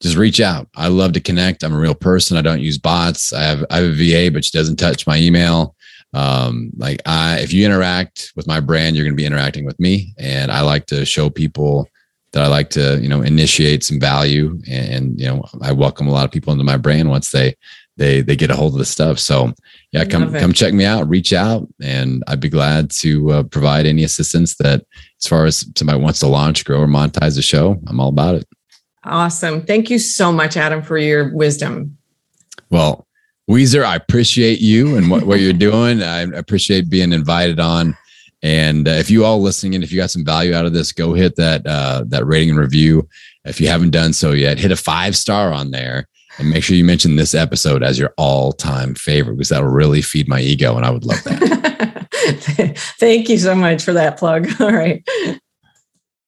Just 0.00 0.16
reach 0.16 0.40
out. 0.40 0.68
I 0.76 0.86
love 0.86 1.12
to 1.14 1.20
connect. 1.20 1.64
I'm 1.64 1.74
a 1.74 1.78
real 1.78 1.96
person. 1.96 2.36
I 2.36 2.42
don't 2.42 2.60
use 2.60 2.78
bots. 2.78 3.32
I 3.32 3.42
have, 3.42 3.64
I 3.70 3.78
have 3.78 3.86
a 3.86 3.92
VA, 3.92 4.30
but 4.32 4.44
she 4.44 4.56
doesn't 4.56 4.76
touch 4.76 5.06
my 5.06 5.18
email. 5.18 5.74
Um, 6.14 6.70
like 6.76 7.00
I, 7.06 7.40
if 7.40 7.52
you 7.52 7.66
interact 7.66 8.32
with 8.34 8.46
my 8.46 8.60
brand, 8.60 8.96
you're 8.96 9.04
going 9.04 9.14
to 9.14 9.20
be 9.20 9.26
interacting 9.26 9.64
with 9.64 9.78
me. 9.78 10.14
And 10.18 10.50
I 10.50 10.62
like 10.62 10.86
to 10.86 11.04
show 11.04 11.28
people 11.28 11.88
that 12.32 12.42
I 12.42 12.46
like 12.46 12.70
to, 12.70 12.98
you 13.00 13.08
know, 13.08 13.22
initiate 13.22 13.84
some 13.84 14.00
value 14.00 14.60
and, 14.68 14.88
and, 14.92 15.20
you 15.20 15.26
know, 15.26 15.44
I 15.62 15.72
welcome 15.72 16.08
a 16.08 16.12
lot 16.12 16.24
of 16.24 16.30
people 16.30 16.52
into 16.52 16.64
my 16.64 16.76
brand 16.76 17.08
once 17.10 17.30
they 17.30 17.54
they 17.98 18.22
they 18.22 18.36
get 18.36 18.50
a 18.50 18.56
hold 18.56 18.72
of 18.72 18.78
the 18.78 18.84
stuff. 18.84 19.18
So 19.18 19.52
yeah, 19.92 20.04
come 20.04 20.32
come 20.32 20.52
check 20.52 20.72
me 20.72 20.84
out, 20.84 21.08
reach 21.08 21.32
out, 21.32 21.68
and 21.82 22.22
I'd 22.26 22.40
be 22.40 22.48
glad 22.48 22.90
to 22.92 23.30
uh, 23.32 23.42
provide 23.42 23.86
any 23.86 24.04
assistance 24.04 24.54
that 24.56 24.84
as 25.20 25.26
far 25.26 25.44
as 25.44 25.68
somebody 25.76 26.00
wants 26.00 26.20
to 26.20 26.28
launch, 26.28 26.64
grow, 26.64 26.80
or 26.80 26.86
monetize 26.86 27.34
the 27.34 27.42
show, 27.42 27.76
I'm 27.86 28.00
all 28.00 28.08
about 28.08 28.36
it. 28.36 28.48
Awesome. 29.04 29.62
Thank 29.62 29.90
you 29.90 29.98
so 29.98 30.32
much, 30.32 30.56
Adam, 30.56 30.82
for 30.82 30.96
your 30.96 31.34
wisdom. 31.34 31.98
Well, 32.70 33.07
Weezer, 33.48 33.84
I 33.84 33.96
appreciate 33.96 34.60
you 34.60 34.96
and 34.96 35.10
what, 35.10 35.24
what 35.24 35.40
you're 35.40 35.52
doing. 35.52 36.02
I 36.02 36.20
appreciate 36.20 36.90
being 36.90 37.12
invited 37.12 37.58
on 37.58 37.96
and 38.42 38.86
uh, 38.86 38.92
if 38.92 39.10
you 39.10 39.24
all 39.24 39.40
listening 39.40 39.74
in, 39.74 39.82
if 39.82 39.90
you 39.90 39.98
got 39.98 40.10
some 40.10 40.24
value 40.24 40.54
out 40.54 40.66
of 40.66 40.72
this, 40.72 40.92
go 40.92 41.12
hit 41.12 41.36
that 41.36 41.66
uh, 41.66 42.04
that 42.08 42.26
rating 42.26 42.50
and 42.50 42.58
review. 42.58 43.08
If 43.44 43.60
you 43.60 43.68
haven't 43.68 43.90
done 43.90 44.12
so 44.12 44.32
yet, 44.32 44.58
hit 44.58 44.70
a 44.70 44.76
five 44.76 45.16
star 45.16 45.52
on 45.52 45.70
there 45.70 46.06
and 46.38 46.50
make 46.50 46.62
sure 46.62 46.76
you 46.76 46.84
mention 46.84 47.16
this 47.16 47.34
episode 47.34 47.82
as 47.82 47.98
your 47.98 48.14
all 48.16 48.52
time 48.52 48.94
favorite 48.94 49.34
because 49.34 49.48
that'll 49.48 49.68
really 49.68 50.02
feed 50.02 50.28
my 50.28 50.40
ego, 50.40 50.76
and 50.76 50.86
I 50.86 50.90
would 50.90 51.04
love 51.04 51.22
that. 51.24 52.76
Thank 53.00 53.28
you 53.28 53.38
so 53.38 53.54
much 53.54 53.82
for 53.82 53.92
that 53.94 54.18
plug. 54.18 54.48
All 54.60 54.72
right. 54.72 55.02